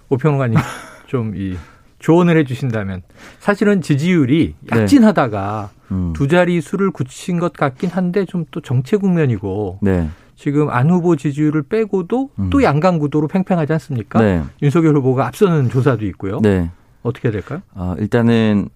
오평론가님 0.10 0.58
좀 1.08 1.34
이 1.36 1.58
조언을 2.00 2.38
해주신다면 2.38 3.02
사실은 3.40 3.82
지지율이 3.82 4.56
네. 4.60 4.82
약진하다가 4.82 5.70
네. 5.90 5.96
음. 5.96 6.14
두 6.14 6.28
자리 6.28 6.62
수를 6.62 6.92
굳힌 6.92 7.40
것 7.40 7.54
같긴 7.54 7.90
한데 7.90 8.26
좀 8.26 8.46
또 8.52 8.62
정체 8.62 8.98
국면이고 8.98 9.80
네. 9.82 10.10
지금 10.36 10.70
안 10.70 10.90
후보 10.90 11.16
지지율을 11.16 11.64
빼고도 11.64 12.30
음. 12.40 12.50
또 12.50 12.64
양강 12.64 13.00
구도로 13.00 13.28
팽팽하지 13.28 13.74
않습니까? 13.74 14.22
네. 14.22 14.42
윤석열 14.62 14.96
후보가 14.96 15.28
앞서는 15.28 15.70
조사도 15.70 16.06
있고요. 16.08 16.40
네. 16.42 16.72
어떻게 17.04 17.30
될까요? 17.32 17.62
어, 17.74 17.96
일단은 18.00 18.70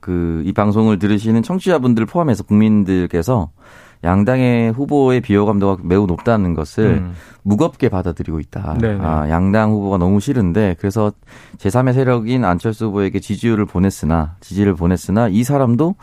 그 0.00 0.42
이 0.44 0.52
방송을 0.52 0.98
들으시는 0.98 1.42
청취자분들 1.42 2.06
포함해서 2.06 2.42
국민들께서 2.42 3.50
양당의 4.04 4.72
후보의 4.72 5.20
비호감도가 5.20 5.82
매우 5.84 6.06
높다는 6.06 6.54
것을 6.54 6.84
음. 6.84 7.14
무겁게 7.42 7.88
받아들이고 7.88 8.40
있다. 8.40 8.76
아, 9.00 9.28
양당 9.28 9.72
후보가 9.72 9.98
너무 9.98 10.20
싫은데 10.20 10.76
그래서 10.78 11.12
제3의 11.58 11.94
세력인 11.94 12.44
안철수 12.44 12.86
후보에게 12.86 13.20
지지율을 13.20 13.66
보냈으나 13.66 14.36
지지를 14.40 14.74
보냈으나 14.74 15.28
이 15.28 15.42
사람도 15.42 15.96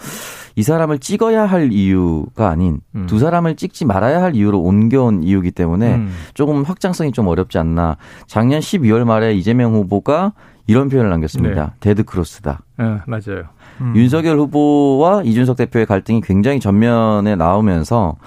이 0.56 0.64
사람을 0.64 1.00
찍어야 1.00 1.46
할 1.46 1.72
이유가 1.72 2.50
아닌 2.50 2.82
음. 2.96 3.06
두 3.08 3.20
사람을 3.20 3.56
찍지 3.56 3.86
말아야 3.86 4.22
할 4.22 4.36
이유로 4.36 4.60
옮겨온 4.60 5.24
이유기 5.24 5.52
때문에 5.52 5.96
음. 5.96 6.12
조금 6.34 6.64
확장성이 6.64 7.12
좀 7.12 7.28
어렵지 7.28 7.58
않나. 7.58 7.98
작년 8.28 8.60
12월 8.60 9.06
말에 9.06 9.34
이재명 9.34 9.74
후보가 9.74 10.34
이런 10.68 10.90
표현을 10.90 11.10
남겼습니다. 11.10 11.66
네. 11.66 11.72
데드 11.80 12.04
크로스다. 12.04 12.62
네, 12.78 13.00
맞아요. 13.08 13.46
음. 13.82 13.94
윤석열 13.96 14.38
후보와 14.40 15.24
이준석 15.24 15.58
대표의 15.58 15.86
갈등이 15.86 16.22
굉장히 16.22 16.60
전면에 16.60 17.36
나오면서 17.36 18.18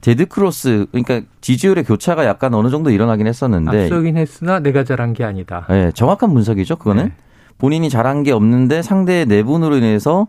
데드 0.00 0.26
크로스 0.26 0.86
그러니까 0.90 1.22
지지율의 1.40 1.84
교차가 1.84 2.24
약간 2.24 2.54
어느 2.54 2.70
정도 2.70 2.90
일어나긴 2.90 3.26
했었는데 3.26 3.84
앞서긴 3.84 4.16
했으나 4.16 4.60
내가 4.60 4.84
잘한 4.84 5.12
게 5.12 5.24
아니다. 5.24 5.66
네, 5.68 5.92
정확한 5.92 6.32
분석이죠. 6.32 6.76
그거는 6.76 7.06
네. 7.06 7.12
본인이 7.58 7.90
잘한 7.90 8.22
게 8.22 8.32
없는데 8.32 8.82
상대의 8.82 9.26
내분으로 9.26 9.76
인해서 9.76 10.28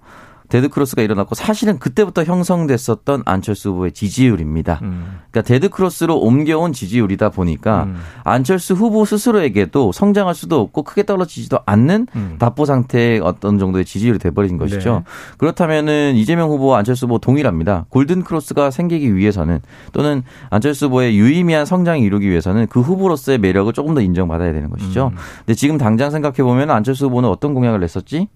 데드크로스가 0.51 1.01
일어났고 1.01 1.33
사실은 1.33 1.79
그때부터 1.79 2.23
형성됐었던 2.23 3.23
안철수 3.25 3.69
후보의 3.69 3.93
지지율입니다. 3.93 4.79
음. 4.83 5.19
그러니까 5.31 5.47
데드크로스로 5.47 6.19
옮겨온 6.19 6.73
지지율이다 6.73 7.29
보니까 7.29 7.83
음. 7.83 7.95
안철수 8.25 8.73
후보 8.73 9.05
스스로에게도 9.05 9.93
성장할 9.93 10.35
수도 10.35 10.59
없고 10.59 10.83
크게 10.83 11.03
떨어지지도 11.03 11.59
않는 11.65 12.07
음. 12.15 12.35
답보 12.37 12.65
상태의 12.65 13.21
어떤 13.21 13.57
정도의 13.59 13.85
지지율이 13.85 14.19
돼버린 14.19 14.57
것이죠. 14.57 15.03
네. 15.05 15.11
그렇다면은 15.37 16.15
이재명 16.15 16.49
후보와 16.49 16.79
안철수 16.79 17.05
후보 17.05 17.17
동일합니다. 17.17 17.85
골든 17.89 18.23
크로스가 18.23 18.71
생기기 18.71 19.15
위해서는 19.15 19.61
또는 19.93 20.23
안철수 20.49 20.87
후보의 20.87 21.17
유의미한 21.17 21.65
성장을 21.65 22.01
이루기 22.01 22.29
위해서는 22.29 22.67
그 22.67 22.81
후보로서의 22.81 23.37
매력을 23.37 23.71
조금 23.71 23.93
더 23.95 24.01
인정받아야 24.01 24.51
되는 24.51 24.69
것이죠. 24.69 25.11
음. 25.13 25.17
근데 25.39 25.53
지금 25.53 25.77
당장 25.77 26.11
생각해 26.11 26.43
보면 26.43 26.69
안철수 26.71 27.05
후보는 27.05 27.29
어떤 27.29 27.53
공약을 27.53 27.79
냈었지? 27.79 28.27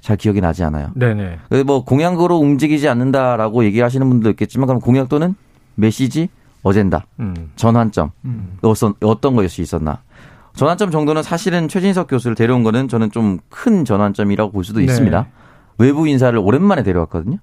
잘 0.00 0.16
기억이 0.16 0.40
나지 0.40 0.64
않아요. 0.64 0.90
네네. 0.94 1.38
뭐 1.66 1.84
공약으로 1.84 2.36
움직이지 2.38 2.88
않는다라고 2.88 3.64
얘기하시는 3.64 4.08
분도 4.08 4.30
있겠지만 4.30 4.66
그럼 4.66 4.80
공약 4.80 5.08
또는 5.08 5.34
메시지, 5.74 6.28
어젠다, 6.62 7.06
음. 7.20 7.52
전환점 7.56 8.10
음. 8.24 8.58
어떤 8.62 8.94
어떤 9.02 9.36
것이 9.36 9.62
있었나? 9.62 10.02
전환점 10.54 10.90
정도는 10.90 11.22
사실은 11.22 11.66
최진석 11.68 12.06
교수를 12.08 12.36
데려온 12.36 12.62
거는 12.62 12.88
저는 12.88 13.10
좀 13.10 13.38
큰 13.50 13.84
전환점이라고 13.84 14.52
볼 14.52 14.64
수도 14.64 14.78
네. 14.78 14.84
있습니다. 14.84 15.26
외부 15.78 16.06
인사를 16.06 16.38
오랜만에 16.38 16.82
데려왔거든요. 16.82 17.38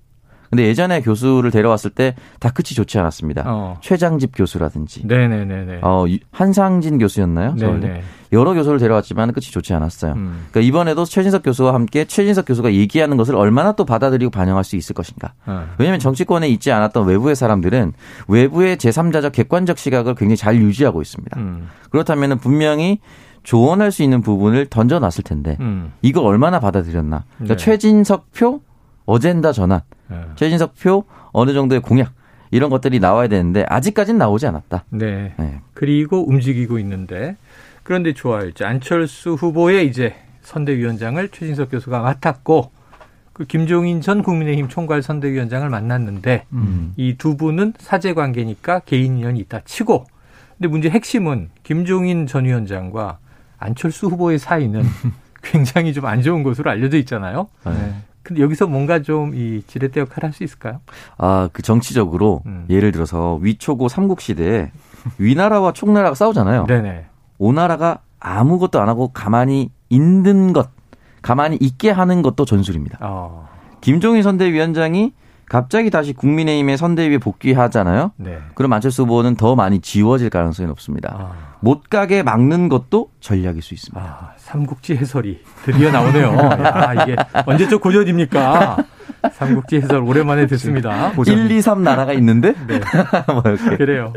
근데 0.52 0.66
예전에 0.68 1.02
교수를 1.02 1.50
데려왔을 1.50 1.90
때 1.90 2.14
다 2.40 2.50
끝이 2.52 2.76
좋지 2.76 3.00
않았습니다. 3.00 3.44
어. 3.46 3.78
최장집 3.82 4.32
교수라든지, 4.36 5.06
네네네네. 5.06 5.80
어, 5.82 6.06
한상진 6.32 6.98
교수였나요? 6.98 7.56
서울대. 7.58 8.02
여러 8.34 8.54
교수를 8.54 8.80
데려왔지만 8.80 9.32
끝이 9.34 9.46
좋지 9.46 9.74
않았어요. 9.74 10.14
음. 10.14 10.46
그러니까 10.52 10.62
이번에도 10.68 11.06
최진석 11.06 11.44
교수와 11.44 11.74
함께 11.74 12.06
최진석 12.06 12.46
교수가 12.46 12.74
얘기하는 12.74 13.18
것을 13.18 13.36
얼마나 13.36 13.74
또 13.74 13.86
받아들이고 13.86 14.32
반영할 14.32 14.64
수 14.64 14.76
있을 14.76 14.94
것인가. 14.94 15.34
어. 15.46 15.68
왜냐하면 15.78 16.00
정치권에 16.00 16.48
있지 16.50 16.72
않았던 16.72 17.06
외부의 17.08 17.36
사람들은 17.36 17.94
외부의 18.28 18.78
제3자적 18.78 19.32
객관적 19.34 19.78
시각을 19.78 20.16
굉장히 20.16 20.38
잘 20.38 20.56
유지하고 20.56 21.02
있습니다. 21.02 21.40
음. 21.40 21.68
그렇다면 21.90 22.38
분명히 22.40 23.00
조언할 23.44 23.92
수 23.92 24.04
있는 24.04 24.22
부분을 24.22 24.68
던져놨을 24.68 25.24
텐데 25.26 25.58
음. 25.60 25.92
이거 26.02 26.22
얼마나 26.22 26.60
받아들였나. 26.60 27.24
그러니까 27.38 27.56
네. 27.56 27.64
최진석 27.64 28.32
표 28.34 28.62
어젠다 29.06 29.52
전환, 29.52 29.82
네. 30.08 30.21
최진석 30.36 30.76
표 30.80 31.06
어느 31.32 31.54
정도의 31.54 31.82
공약 31.82 32.14
이런 32.52 32.70
것들이 32.70 33.00
나와야 33.00 33.28
되는데 33.28 33.66
아직까지는 33.68 34.18
나오지 34.18 34.48
않았다. 34.48 34.84
네. 34.90 35.34
네. 35.38 35.60
그리고 35.74 36.28
움직이고 36.28 36.80
있는데 36.80 37.38
그런데 37.84 38.14
좋아요. 38.14 38.48
이제 38.50 38.66
안철수 38.66 39.34
후보의 39.34 39.88
이제 39.88 40.16
선대위원장을 40.42 41.28
최진석 41.30 41.72
교수가 41.72 42.00
맡았고 42.00 42.72
그 43.34 43.46
김종인 43.46 44.02
전 44.02 44.22
국민의힘 44.22 44.68
총괄 44.68 45.02
선대위원장을 45.02 45.68
만났는데 45.70 46.46
음. 46.52 46.94
이두 46.98 47.38
분은 47.38 47.74
사제 47.80 48.14
관계니까 48.14 48.80
개인 48.82 49.18
인연이 49.18 49.40
있다 49.40 49.62
치고 49.66 50.06
근데 50.58 50.68
문제 50.68 50.90
핵심은 50.90 51.50
김종인 51.64 52.28
전 52.28 52.46
위원장과 52.46 53.18
안철수 53.58 54.08
후보의 54.08 54.38
사이는 54.38 54.84
굉장히 55.42 55.94
좀 55.94 56.06
안 56.06 56.22
좋은 56.22 56.44
것으로 56.44 56.70
알려져 56.70 56.98
있잖아요. 56.98 57.48
네. 57.66 57.96
근데 58.24 58.42
여기서 58.42 58.68
뭔가 58.68 59.02
좀 59.02 59.34
이 59.34 59.64
지렛대 59.68 60.00
역할을 60.02 60.28
할 60.28 60.34
수 60.34 60.44
있을까요? 60.44 60.80
아, 61.18 61.50
그 61.54 61.62
정치적으로 61.62 62.42
음. 62.46 62.66
예를 62.70 62.92
들어서 62.92 63.36
위초고 63.42 63.88
삼국 63.90 64.22
시대에 64.22 64.72
위나라와 65.18 65.74
총나라가 65.74 66.16
싸우잖아요. 66.16 66.66
네네. 66.68 67.06
오나라가 67.38 68.00
아무것도 68.20 68.80
안 68.80 68.88
하고 68.90 69.10
가만히 69.10 69.72
있는 69.90 70.54
것, 70.54 70.70
가만히 71.22 71.58
있게 71.60 71.90
하는 71.90 72.22
것도 72.22 72.46
전술입니다. 72.46 73.00
어. 73.02 73.50
김종인 73.82 74.22
선대위원장이 74.24 75.14
갑자기 75.52 75.90
다시 75.90 76.14
국민의힘의 76.14 76.78
선대위에 76.78 77.18
복귀하잖아요. 77.18 78.14
네. 78.16 78.40
그럼 78.56 78.72
안철수 78.72 79.02
후보는 79.02 79.36
더 79.36 79.54
많이 79.54 79.82
지워질 79.82 80.30
가능성이 80.30 80.68
높습니다. 80.68 81.14
아. 81.14 81.58
못 81.60 81.90
가게 81.90 82.24
막는 82.24 82.70
것도 82.70 83.10
전략일 83.20 83.62
수 83.62 83.74
있습니다. 83.74 84.02
아, 84.02 84.32
삼국지 84.38 84.96
해설이 84.96 85.44
드디어 85.66 85.92
나오네요. 85.92 86.28
야, 86.38 86.94
이게 87.04 87.18
언제적 87.46 87.82
고전입니까? 87.82 88.78
삼국지 89.34 89.82
해설 89.82 90.04
오랜만에 90.04 90.48
듣습니다. 90.48 91.12
1, 91.28 91.52
2, 91.52 91.62
3 91.62 91.84
나라가 91.84 92.14
있는데? 92.14 92.54
네. 92.66 92.80
뭐 93.28 93.44
그래요. 93.78 94.14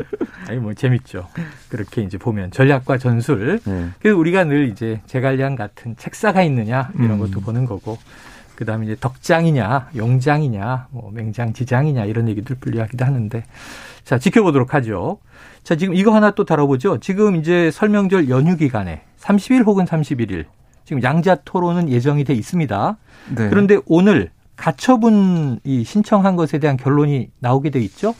아니, 0.48 0.58
뭐 0.58 0.72
재밌죠. 0.72 1.26
그렇게 1.68 2.02
이제 2.02 2.16
보면 2.16 2.52
전략과 2.52 2.98
전술. 2.98 3.58
네. 3.64 3.88
그래서 3.98 4.16
우리가 4.16 4.44
늘 4.44 4.68
이제 4.68 5.00
제갈량 5.06 5.56
같은 5.56 5.96
책사가 5.96 6.42
있느냐 6.44 6.90
이런 6.94 7.10
음. 7.10 7.18
것도 7.18 7.40
음. 7.40 7.44
보는 7.44 7.66
거고. 7.66 7.98
그 8.56 8.64
다음에 8.64 8.86
이제 8.86 8.96
덕장이냐, 9.00 9.90
용장이냐, 9.96 10.88
뭐 10.90 11.10
맹장, 11.12 11.52
지장이냐 11.52 12.04
이런 12.04 12.28
얘기들 12.28 12.56
분류하기도 12.56 13.04
하는데 13.04 13.44
자, 14.04 14.18
지켜보도록 14.18 14.74
하죠. 14.74 15.18
자, 15.62 15.76
지금 15.76 15.94
이거 15.94 16.14
하나 16.14 16.30
또 16.32 16.44
다뤄보죠. 16.44 17.00
지금 17.00 17.36
이제 17.36 17.70
설명절 17.70 18.28
연휴 18.28 18.56
기간에 18.56 19.02
30일 19.18 19.64
혹은 19.66 19.84
31일 19.84 20.44
지금 20.84 21.02
양자 21.02 21.36
토론은 21.44 21.88
예정이 21.88 22.24
돼 22.24 22.34
있습니다. 22.34 22.96
네. 23.36 23.48
그런데 23.48 23.78
오늘 23.86 24.30
가처분 24.56 25.58
이 25.64 25.82
신청한 25.82 26.36
것에 26.36 26.58
대한 26.58 26.76
결론이 26.76 27.30
나오게 27.40 27.70
돼 27.70 27.80
있죠? 27.80 28.14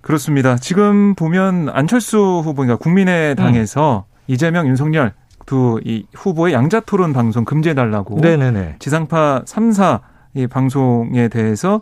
그렇습니다. 0.00 0.56
지금 0.56 1.14
보면 1.14 1.68
안철수 1.68 2.18
후보가 2.44 2.76
국민의당에서 2.76 4.06
음. 4.08 4.16
이재명, 4.26 4.66
윤석열 4.66 5.12
두 5.46 5.80
이 5.84 6.06
후보의 6.14 6.52
양자 6.52 6.80
토론 6.80 7.12
방송 7.12 7.44
금지해 7.44 7.74
달라고 7.74 8.16
지상파 8.78 9.42
3사 9.46 10.00
이 10.34 10.46
방송에 10.46 11.28
대해서 11.28 11.80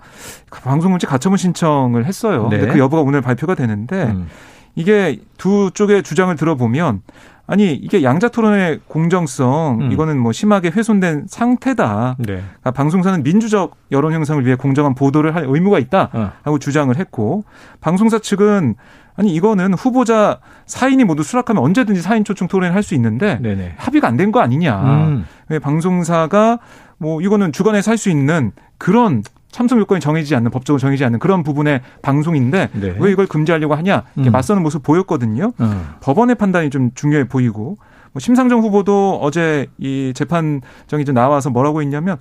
방송 0.50 0.92
문제 0.92 1.06
가처분 1.08 1.36
신청을 1.36 2.04
했어요. 2.04 2.48
네. 2.50 2.58
근데 2.58 2.72
그 2.72 2.78
여부가 2.78 3.02
오늘 3.02 3.20
발표가 3.20 3.56
되는데 3.56 4.04
음. 4.04 4.28
이게 4.76 5.18
두 5.38 5.70
쪽의 5.74 6.02
주장을 6.04 6.34
들어보면 6.36 7.02
아니 7.46 7.74
이게 7.74 8.02
양자 8.02 8.28
토론의 8.28 8.80
공정성 8.88 9.78
음. 9.82 9.92
이거는 9.92 10.18
뭐 10.18 10.32
심하게 10.32 10.70
훼손된 10.70 11.26
상태다. 11.28 12.16
네. 12.18 12.36
그러니까 12.36 12.70
방송사는 12.70 13.22
민주적 13.22 13.76
여론 13.92 14.12
형성을 14.14 14.44
위해 14.46 14.56
공정한 14.56 14.94
보도를 14.94 15.34
할 15.34 15.44
의무가 15.46 15.78
있다 15.78 16.08
어. 16.12 16.32
하고 16.42 16.56
어. 16.56 16.58
주장을 16.58 16.96
했고 16.96 17.44
방송사 17.80 18.18
측은 18.18 18.76
아니 19.16 19.32
이거는 19.34 19.74
후보자 19.74 20.40
사인이 20.66 21.04
모두 21.04 21.22
수락하면 21.22 21.62
언제든지 21.62 22.00
사인 22.02 22.24
초청 22.24 22.48
토론을 22.48 22.74
할 22.74 22.82
수 22.82 22.94
있는데 22.94 23.38
네네. 23.40 23.74
합의가 23.76 24.08
안 24.08 24.16
된 24.16 24.32
거 24.32 24.40
아니냐. 24.40 24.82
음. 24.82 25.26
왜 25.50 25.58
방송사가 25.58 26.58
뭐 26.98 27.20
이거는 27.20 27.52
주관에서 27.52 27.90
할수 27.90 28.08
있는 28.10 28.52
그런 28.78 29.22
참석 29.54 29.78
요건이 29.78 30.00
정해지지 30.00 30.34
않는 30.34 30.50
법적으로 30.50 30.80
정해지지 30.80 31.04
않는 31.04 31.20
그런 31.20 31.44
부분의 31.44 31.80
방송인데 32.02 32.70
네. 32.72 32.96
왜 32.98 33.12
이걸 33.12 33.28
금지하려고 33.28 33.76
하냐 33.76 34.02
이렇게 34.16 34.28
음. 34.28 34.32
맞서는 34.32 34.64
모습 34.64 34.82
보였거든요. 34.82 35.52
음. 35.60 35.88
법원의 36.00 36.34
판단이 36.34 36.70
좀 36.70 36.90
중요해 36.96 37.28
보이고 37.28 37.76
뭐 38.12 38.18
심상정 38.18 38.62
후보도 38.62 39.20
어제 39.22 39.68
이 39.78 40.12
재판정이 40.12 41.04
좀 41.06 41.14
나와서 41.14 41.50
뭐라고 41.50 41.82
했냐면 41.82 42.16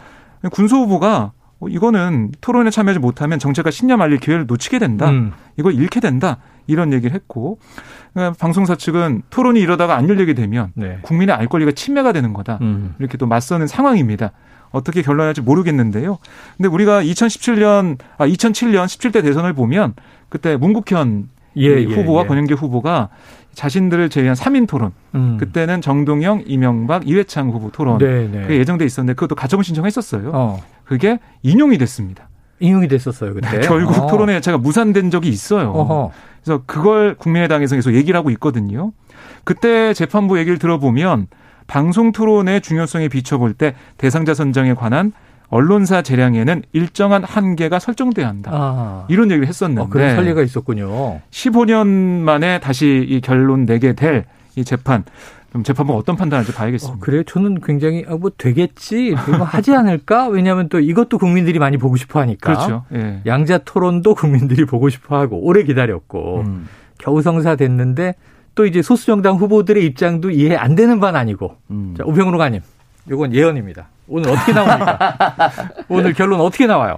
군소 0.52 0.78
후보가 0.84 1.32
어, 1.60 1.68
이거는 1.68 2.34
토론에 2.40 2.70
참여하지 2.70 3.00
못하면 3.00 3.40
정체가 3.40 3.72
신념 3.72 4.02
알릴 4.02 4.20
기회를 4.20 4.46
놓치게 4.46 4.78
된다. 4.78 5.10
음. 5.10 5.32
이걸 5.58 5.74
잃게 5.74 6.00
된다. 6.00 6.38
이런 6.68 6.94
얘기를 6.94 7.16
했고 7.16 7.58
그러니까 8.14 8.38
방송사 8.40 8.76
측은 8.76 9.24
토론이 9.32 9.60
이러다가 9.60 9.96
안 9.96 10.08
열리게 10.08 10.36
되면 10.36 10.72
네. 10.76 11.00
국민의 11.02 11.36
알 11.36 11.48
권리가 11.48 11.72
침해가 11.72 12.12
되는 12.12 12.32
거다. 12.32 12.60
음. 12.62 12.94
이렇게 13.00 13.18
또 13.18 13.26
맞서는 13.26 13.66
상황입니다. 13.66 14.34
어떻게 14.74 15.02
결론할지 15.02 15.40
모르겠는데요. 15.42 16.18
근데 16.58 16.68
우리가 16.68 17.02
2017년 17.04 17.98
아 18.18 18.28
2007년 18.28 18.86
17대 18.86 19.24
대선을 19.24 19.54
보면 19.54 19.94
그때 20.28 20.58
문국현 20.58 21.30
예, 21.56 21.68
예, 21.68 21.84
후보와 21.86 22.24
예. 22.24 22.28
권영계 22.28 22.56
후보가 22.56 23.10
자신들을 23.54 24.10
제외한 24.10 24.36
3인 24.36 24.68
토론. 24.68 24.92
음. 25.14 25.38
그때는 25.40 25.82
정동영, 25.82 26.44
이명박, 26.48 27.08
이회창 27.08 27.52
후보 27.52 27.70
토론. 27.70 28.00
네, 28.00 28.28
네. 28.28 28.42
그게 28.42 28.58
예정돼 28.58 28.84
있었는데 28.84 29.14
그것도 29.14 29.36
가처분 29.36 29.64
신청했었어요. 29.64 30.32
어. 30.34 30.64
그게 30.84 31.20
인용이 31.44 31.78
됐습니다. 31.78 32.30
인용이 32.60 32.88
됐었어요, 32.88 33.36
그때. 33.36 33.60
결국 33.68 33.96
어. 34.00 34.08
토론회 34.08 34.42
제가 34.42 34.58
무산된 34.58 35.12
적이 35.12 35.30
있어요. 35.30 35.70
어허. 35.70 36.12
그래서 36.44 36.64
그걸 36.66 37.16
국민의당에서 37.16 37.76
계속 37.76 37.94
얘기를 37.94 38.18
하고 38.18 38.32
있거든요. 38.32 38.92
그때 39.44 39.94
재판부 39.94 40.40
얘기를 40.40 40.58
들어보면 40.58 41.28
방송 41.68 42.12
토론의 42.12 42.62
중요성에 42.62 43.08
비춰볼 43.10 43.54
때 43.54 43.76
대상자 43.98 44.34
선정에 44.34 44.74
관한 44.74 45.12
언론사 45.50 46.02
재량에는 46.02 46.64
일정한 46.74 47.24
한계가 47.24 47.80
설정돼야 47.80 48.28
한다. 48.28 48.52
아. 48.54 49.06
이런 49.08 49.30
얘기를 49.30 49.48
했었는데 49.48 49.82
어, 49.82 49.88
그런 49.90 50.16
설례가 50.16 50.42
있었군요. 50.42 51.22
15년 51.30 51.88
만에 51.88 52.60
다시 52.60 53.06
이 53.08 53.22
결론 53.22 53.66
내게 53.66 53.94
될 53.94 54.26
이 54.56 54.64
재판 54.64 55.04
좀 55.52 55.64
재판부가 55.64 55.98
어떤 56.00 56.16
판단할지 56.16 56.52
봐야겠습니다. 56.52 56.98
어, 56.98 57.00
그래요? 57.00 57.24
저는 57.24 57.62
굉장히 57.62 58.06
아, 58.08 58.16
뭐 58.16 58.32
되겠지, 58.36 59.16
뭐 59.28 59.46
하지 59.46 59.76
않을까? 59.76 60.28
왜냐하면 60.28 60.68
또 60.70 60.80
이것도 60.80 61.20
국민들이 61.20 61.60
많이 61.60 61.78
보고 61.78 61.96
싶어하니까. 61.96 62.54
그렇죠. 62.54 62.86
예. 62.94 63.22
양자 63.26 63.60
토론도 63.60 64.16
국민들이 64.16 64.66
보고 64.66 64.90
싶어하고 64.90 65.38
오래 65.38 65.64
기다렸고 65.64 66.42
음. 66.42 66.68
겨우 66.98 67.22
성사 67.22 67.56
됐는데 67.56 68.16
또 68.56 68.66
이제 68.66 68.82
소수 68.82 69.06
정당 69.06 69.36
후보들의 69.36 69.84
입장도 69.86 70.32
이해 70.32 70.56
안 70.56 70.76
되는 70.76 71.00
바는 71.00 71.20
아니고. 71.20 71.58
음. 71.72 71.96
자, 71.98 72.04
우병우 72.06 72.38
가님, 72.38 72.62
이건 73.10 73.34
예언입니다. 73.34 73.88
오늘 74.08 74.30
어떻게 74.32 74.54
나옵니까? 74.54 75.52
오늘 75.90 76.14
결론 76.14 76.42
어떻게 76.42 76.68
나와요? 76.68 76.98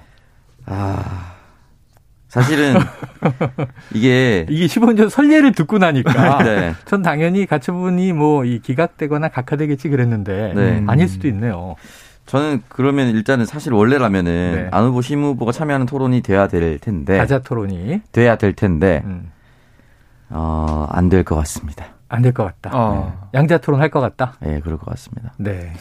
아. 0.66 1.32
사실은 2.28 2.76
이게 3.94 4.46
이게 4.50 4.66
15년 4.66 4.98
전 4.98 5.08
설례를 5.10 5.54
듣고 5.54 5.78
나니까 5.78 6.40
네. 6.44 6.74
전 6.84 7.02
당연히 7.02 7.46
가처분이 7.46 8.12
뭐 8.12 8.44
이 8.46 8.60
기각되거나 8.60 9.30
각하되겠지 9.30 9.88
그랬는데 9.88 10.52
네. 10.54 10.84
아닐 10.88 11.08
수도 11.08 11.30
있네요. 11.30 11.76
저는 12.26 12.64
그러면 12.68 13.08
일단은 13.10 13.46
사실 13.46 13.72
원래라면은 13.72 14.52
네. 14.56 14.68
안 14.72 14.84
후보 14.84 15.02
심 15.02 15.24
후보가 15.24 15.54
참여하는 15.54 15.86
토론이 15.86 16.22
돼야 16.22 16.48
될 16.50 16.78
텐데 16.80 17.18
다자 17.18 17.40
토론이 17.40 18.02
돼야 18.12 18.36
될 18.36 18.52
텐데 18.52 19.04
음, 19.06 19.32
어, 20.30 20.88
안 20.90 21.10
될 21.10 21.24
것 21.24 21.36
같습니다. 21.36 21.86
안 22.10 22.22
될 22.22 22.34
것 22.34 22.44
같다. 22.46 22.72
어. 22.74 23.30
양자 23.34 23.58
토론 23.60 23.80
할 23.82 23.90
것 23.90 24.00
같다. 24.00 24.34
예, 24.46 24.60
그럴 24.60 24.78
것 24.78 24.86
같습니다. 24.92 25.34
네. 25.38 25.74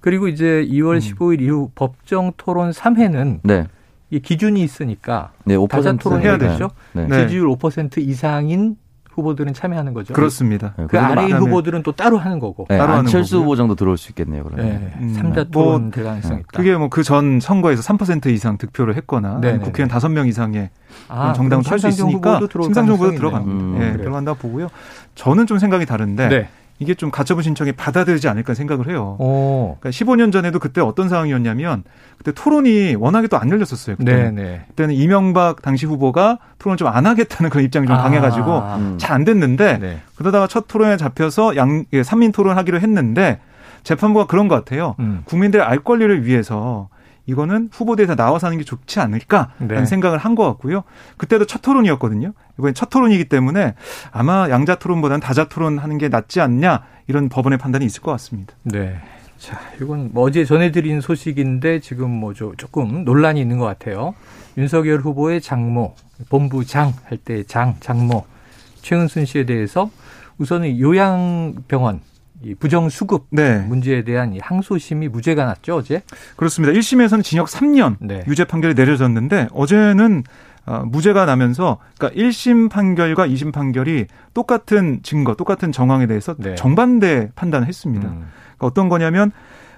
그리고 0.00 0.28
이제 0.28 0.64
2월 0.70 0.98
15일 0.98 1.40
이후 1.40 1.70
법정 1.74 2.32
토론 2.36 2.70
3회는 2.70 3.40
네. 3.42 3.66
이 4.10 4.20
기준이 4.20 4.62
있으니까 4.62 5.32
네, 5.44 5.56
5% 5.56 5.68
다자 5.68 5.92
토론이 5.96 6.24
해야 6.24 6.38
되죠. 6.38 6.70
네. 6.92 7.06
네. 7.08 7.22
지지율 7.24 7.48
5% 7.48 7.98
이상인 7.98 8.76
후보들은 9.16 9.54
참여하는 9.54 9.94
거죠. 9.94 10.12
그렇습니다. 10.14 10.74
네, 10.76 10.86
그 10.88 10.96
그다음에- 10.96 11.32
후보들은 11.38 11.82
또 11.82 11.92
따로 11.92 12.18
하는 12.18 12.38
거고. 12.38 12.66
네, 12.68 12.76
따로 12.76 12.90
하는 12.92 13.00
안철수. 13.06 13.38
후보 13.38 13.56
정도 13.56 13.74
들어올 13.74 13.96
수 13.96 14.10
있겠네요, 14.12 14.44
그러면. 14.44 14.66
네. 14.66 14.92
음, 15.00 15.14
삼자 15.14 15.46
뭐, 15.50 15.64
토론 15.64 15.90
될 15.90 16.04
가능성이 16.04 16.40
있다. 16.40 16.46
그게 16.54 16.76
뭐 16.76 16.88
그 16.88 17.02
전 17.02 17.40
선거에서 17.40 17.82
3% 17.82 18.26
이상 18.26 18.58
득표를 18.58 18.94
했거나 18.96 19.38
네네네. 19.40 19.64
국회의원 19.64 19.88
5명 19.90 20.28
이상의 20.28 20.70
아, 21.08 21.32
정당도 21.32 21.62
그럼 21.64 21.72
할수 21.72 21.90
심상정 21.90 22.08
있으니까 22.08 22.40
심상정 22.62 22.96
후보도. 22.96 23.32
예, 23.32 23.36
음, 23.38 23.74
그래요. 23.78 23.96
들어간다 23.98 24.34
보고요. 24.34 24.68
저는 25.14 25.46
좀 25.46 25.58
생각이 25.58 25.86
다른데 25.86 26.28
네. 26.28 26.48
이게 26.78 26.94
좀 26.94 27.10
가처분 27.10 27.42
신청이 27.42 27.72
받아들이지 27.72 28.28
않을까 28.28 28.52
생각을 28.54 28.88
해요. 28.88 29.16
오. 29.18 29.76
그러니까 29.80 29.90
15년 29.90 30.30
전에도 30.32 30.58
그때 30.58 30.80
어떤 30.82 31.08
상황이었냐면 31.08 31.84
그때 32.18 32.32
토론이 32.32 32.96
워낙에 32.96 33.28
또 33.28 33.38
안 33.38 33.50
열렸었어요. 33.50 33.96
그때 33.96 34.14
네, 34.14 34.30
네. 34.30 34.64
그때는 34.68 34.94
이명박 34.94 35.62
당시 35.62 35.86
후보가 35.86 36.38
토론을 36.58 36.76
좀안 36.76 37.06
하겠다는 37.06 37.50
그런 37.50 37.64
입장이 37.64 37.86
좀 37.86 37.96
강해가지고 37.96 38.52
아, 38.52 38.76
음. 38.76 38.94
잘안 38.98 39.24
됐는데 39.24 39.78
네. 39.78 40.00
그러다가 40.16 40.46
첫 40.46 40.66
토론에 40.68 40.96
잡혀서 40.96 41.56
양 41.56 41.84
예, 41.92 42.02
삼민 42.02 42.32
토론하기로 42.32 42.80
했는데 42.80 43.40
재판부가 43.84 44.26
그런 44.26 44.48
것 44.48 44.54
같아요. 44.56 44.96
음. 44.98 45.22
국민들의 45.26 45.64
알 45.64 45.78
권리를 45.78 46.24
위해서 46.26 46.88
이거는 47.26 47.70
후보대에서 47.72 48.14
나와서 48.16 48.46
하는 48.46 48.58
게 48.58 48.64
좋지 48.64 49.00
않을까라는 49.00 49.68
네. 49.68 49.84
생각을 49.86 50.18
한 50.18 50.34
것 50.36 50.44
같고요. 50.44 50.84
그때도 51.16 51.46
첫 51.46 51.60
토론이었거든요. 51.62 52.32
이번엔 52.58 52.74
첫 52.74 52.90
토론이기 52.90 53.26
때문에 53.26 53.74
아마 54.12 54.48
양자 54.50 54.76
토론보다는 54.76 55.20
다자 55.20 55.48
토론 55.48 55.78
하는 55.78 55.98
게 55.98 56.08
낫지 56.08 56.40
않냐 56.40 56.82
이런 57.06 57.28
법원의 57.28 57.58
판단이 57.58 57.84
있을 57.84 58.02
것 58.02 58.10
같습니다. 58.12 58.54
네. 58.62 58.96
자, 59.38 59.60
이건 59.80 60.10
뭐 60.12 60.24
어제 60.24 60.44
전해드린 60.44 61.00
소식인데 61.02 61.80
지금 61.80 62.10
뭐 62.10 62.32
조- 62.32 62.54
조금 62.56 63.04
논란이 63.04 63.40
있는 63.40 63.58
것 63.58 63.66
같아요. 63.66 64.14
윤석열 64.56 65.00
후보의 65.00 65.42
장모, 65.42 65.94
본부장 66.30 66.94
할 67.04 67.18
때 67.18 67.42
장, 67.44 67.76
장모 67.80 68.24
최은순 68.80 69.26
씨에 69.26 69.44
대해서 69.44 69.90
우선은 70.38 70.78
요양병원 70.80 72.00
이 72.42 72.54
부정수급 72.54 73.26
네, 73.30 73.58
문제에 73.58 74.04
대한 74.04 74.34
이 74.34 74.38
항소심이 74.38 75.08
무죄가 75.08 75.44
났죠 75.44 75.76
어제. 75.76 76.02
그렇습니다. 76.36 76.72
1심에서는 76.78 77.22
징역 77.24 77.48
3년 77.48 77.96
네. 78.00 78.24
유죄 78.28 78.44
판결이 78.44 78.74
내려졌는데 78.74 79.48
어제는 79.52 80.22
어, 80.66 80.82
무죄가 80.86 81.24
나면서 81.26 81.78
그러니까 81.96 82.20
1심 82.20 82.68
판결과 82.70 83.26
2심 83.28 83.52
판결이 83.52 84.06
똑같은 84.34 85.00
증거, 85.02 85.34
똑같은 85.34 85.70
정황에 85.72 86.06
대해서 86.06 86.34
네. 86.38 86.54
정반대 86.56 87.30
판단을 87.36 87.68
했습니다. 87.68 88.08
음. 88.08 88.14
그러니까 88.56 88.66
어떤 88.66 88.88
거냐면 88.88 89.30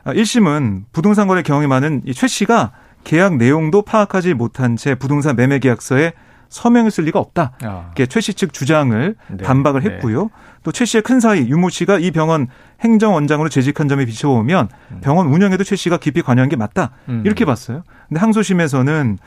아, 0.05 0.13
1심은 0.15 0.85
부동산 0.93 1.29
거래 1.29 1.43
경험이 1.43 1.67
많은 1.67 2.03
이 2.07 2.13
최 2.15 2.27
씨가 2.27 2.73
계약 3.05 3.37
내용도 3.37 3.83
파악하지 3.83 4.35
못한 4.35 4.77
채 4.77 4.95
부동산 4.95 5.37
매매 5.37 5.59
계약서에 5.59 6.13
서명을 6.49 6.91
쓸 6.91 7.05
리가 7.05 7.19
없다. 7.19 7.53
아. 7.63 7.83
이렇게 7.89 8.07
최씨 8.07 8.33
측 8.33 8.55
주장을 8.55 9.15
네. 9.29 9.45
반박을 9.45 9.83
네. 9.83 9.91
했고요. 9.91 10.31
또최 10.63 10.87
씨의 10.87 11.03
큰 11.03 11.21
사이 11.21 11.41
유모 11.49 11.69
씨가 11.69 11.99
이 11.99 12.11
병원 12.11 12.49
행정원장으로 12.81 13.51
재직한 13.51 13.87
점에 13.89 14.07
비춰보면 14.07 14.69
병원 15.03 15.27
운영에도 15.29 15.63
최 15.65 15.77
씨가 15.77 15.99
깊이 15.99 16.23
관여한 16.23 16.49
게 16.49 16.57
맞다. 16.57 16.93
음. 17.11 17.23
이렇게 17.27 17.45
봤어요. 17.45 17.83
근데 18.09 18.21
항소심에서는 18.21 19.19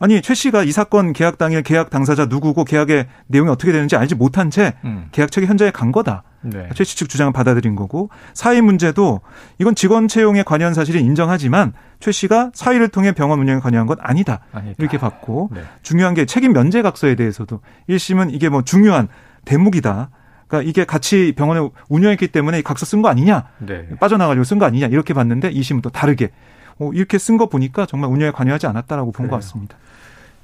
아니 0.00 0.22
최 0.22 0.34
씨가 0.34 0.62
이 0.62 0.70
사건 0.72 1.12
계약 1.12 1.38
당일 1.38 1.62
계약 1.62 1.90
당사자 1.90 2.26
누구고 2.26 2.64
계약의 2.64 3.08
내용이 3.26 3.50
어떻게 3.50 3.72
되는지 3.72 3.96
알지 3.96 4.14
못한 4.14 4.48
채 4.50 4.74
음. 4.84 5.08
계약 5.12 5.30
측이 5.32 5.46
현장에 5.46 5.70
간 5.72 5.90
거다. 5.92 6.22
네. 6.42 6.68
최 6.74 6.84
씨 6.84 6.96
측 6.96 7.08
주장을 7.08 7.32
받아들인 7.32 7.74
거고 7.74 8.10
사의 8.32 8.60
문제도 8.60 9.20
이건 9.58 9.74
직원 9.74 10.06
채용에 10.06 10.44
관여한 10.44 10.72
사실을 10.72 11.00
인정하지만 11.00 11.72
최 11.98 12.12
씨가 12.12 12.52
사의를 12.54 12.88
통해 12.88 13.10
병원 13.10 13.40
운영에 13.40 13.58
관여한 13.60 13.86
건 13.88 13.96
아니다. 14.00 14.40
아니다. 14.52 14.76
이렇게 14.78 14.98
봤고 14.98 15.50
네. 15.52 15.62
중요한 15.82 16.14
게 16.14 16.26
책임 16.26 16.52
면제 16.52 16.80
각서에 16.82 17.16
대해서도 17.16 17.60
1심은 17.88 18.32
이게 18.32 18.48
뭐 18.48 18.62
중요한 18.62 19.08
대목이다. 19.46 20.10
그러니까 20.46 20.68
이게 20.70 20.84
같이 20.84 21.34
병원에 21.36 21.68
운영했기 21.88 22.28
때문에 22.28 22.60
이 22.60 22.62
각서 22.62 22.86
쓴 22.86 23.02
거 23.02 23.08
아니냐. 23.08 23.48
네. 23.58 23.88
빠져나가려고 23.98 24.44
쓴 24.44 24.58
거 24.60 24.64
아니냐. 24.64 24.86
이렇게 24.86 25.12
봤는데 25.14 25.50
2심은 25.52 25.82
또 25.82 25.90
다르게 25.90 26.30
어, 26.78 26.90
이렇게 26.92 27.18
쓴 27.18 27.36
거 27.36 27.46
보니까 27.46 27.86
정말 27.86 28.10
운영에 28.10 28.30
관여하지 28.30 28.66
않았다라고 28.66 29.12
본 29.12 29.28
것. 29.28 29.36
같습니다. 29.36 29.76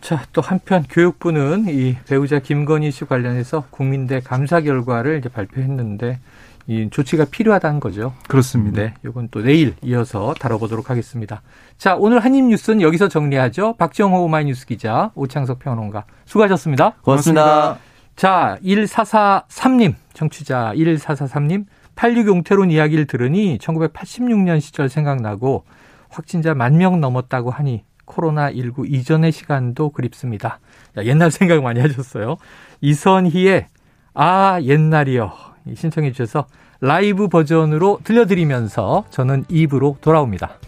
자, 0.00 0.22
또 0.32 0.42
한편 0.42 0.84
교육부는 0.88 1.66
이 1.68 1.96
배우자 2.06 2.38
김건희 2.38 2.90
씨 2.90 3.04
관련해서 3.06 3.64
국민대 3.70 4.20
감사 4.20 4.60
결과를 4.60 5.18
이제 5.18 5.28
발표했는데 5.30 6.18
이 6.66 6.88
조치가 6.90 7.26
필요하다는 7.30 7.80
거죠. 7.80 8.12
그렇습니다. 8.28 8.82
네, 8.82 8.94
이건 9.04 9.28
또 9.30 9.42
내일 9.42 9.74
이어서 9.82 10.34
다뤄보도록 10.38 10.90
하겠습니다. 10.90 11.42
자, 11.78 11.94
오늘 11.96 12.20
한입 12.20 12.44
뉴스는 12.44 12.80
여기서 12.82 13.08
정리하죠. 13.08 13.74
박정호 13.78 14.24
오마이뉴스 14.24 14.66
기자, 14.66 15.10
오창석 15.14 15.58
평론가 15.58 16.04
수고하셨습니다. 16.26 16.92
고맙습니다. 17.02 17.78
자, 18.16 18.58
1443님, 18.62 19.94
청취자 20.14 20.72
1443님, 20.76 21.64
86 21.96 22.26
용태론 22.28 22.70
이야기를 22.70 23.06
들으니 23.06 23.58
1986년 23.58 24.60
시절 24.60 24.88
생각나고 24.88 25.64
확진자 26.14 26.54
만 26.54 26.76
명 26.76 27.00
넘었다고 27.00 27.50
하니 27.50 27.84
코로나19 28.06 28.90
이전의 28.92 29.32
시간도 29.32 29.90
그립습니다. 29.90 30.60
야, 30.98 31.04
옛날 31.04 31.30
생각 31.30 31.62
많이 31.62 31.80
하셨어요. 31.80 32.36
이선희의 32.80 33.66
아, 34.14 34.60
옛날이요. 34.62 35.32
신청해 35.74 36.12
주셔서 36.12 36.46
라이브 36.80 37.28
버전으로 37.28 38.00
들려드리면서 38.04 39.06
저는 39.10 39.44
입으로 39.48 39.96
돌아옵니다. 40.00 40.58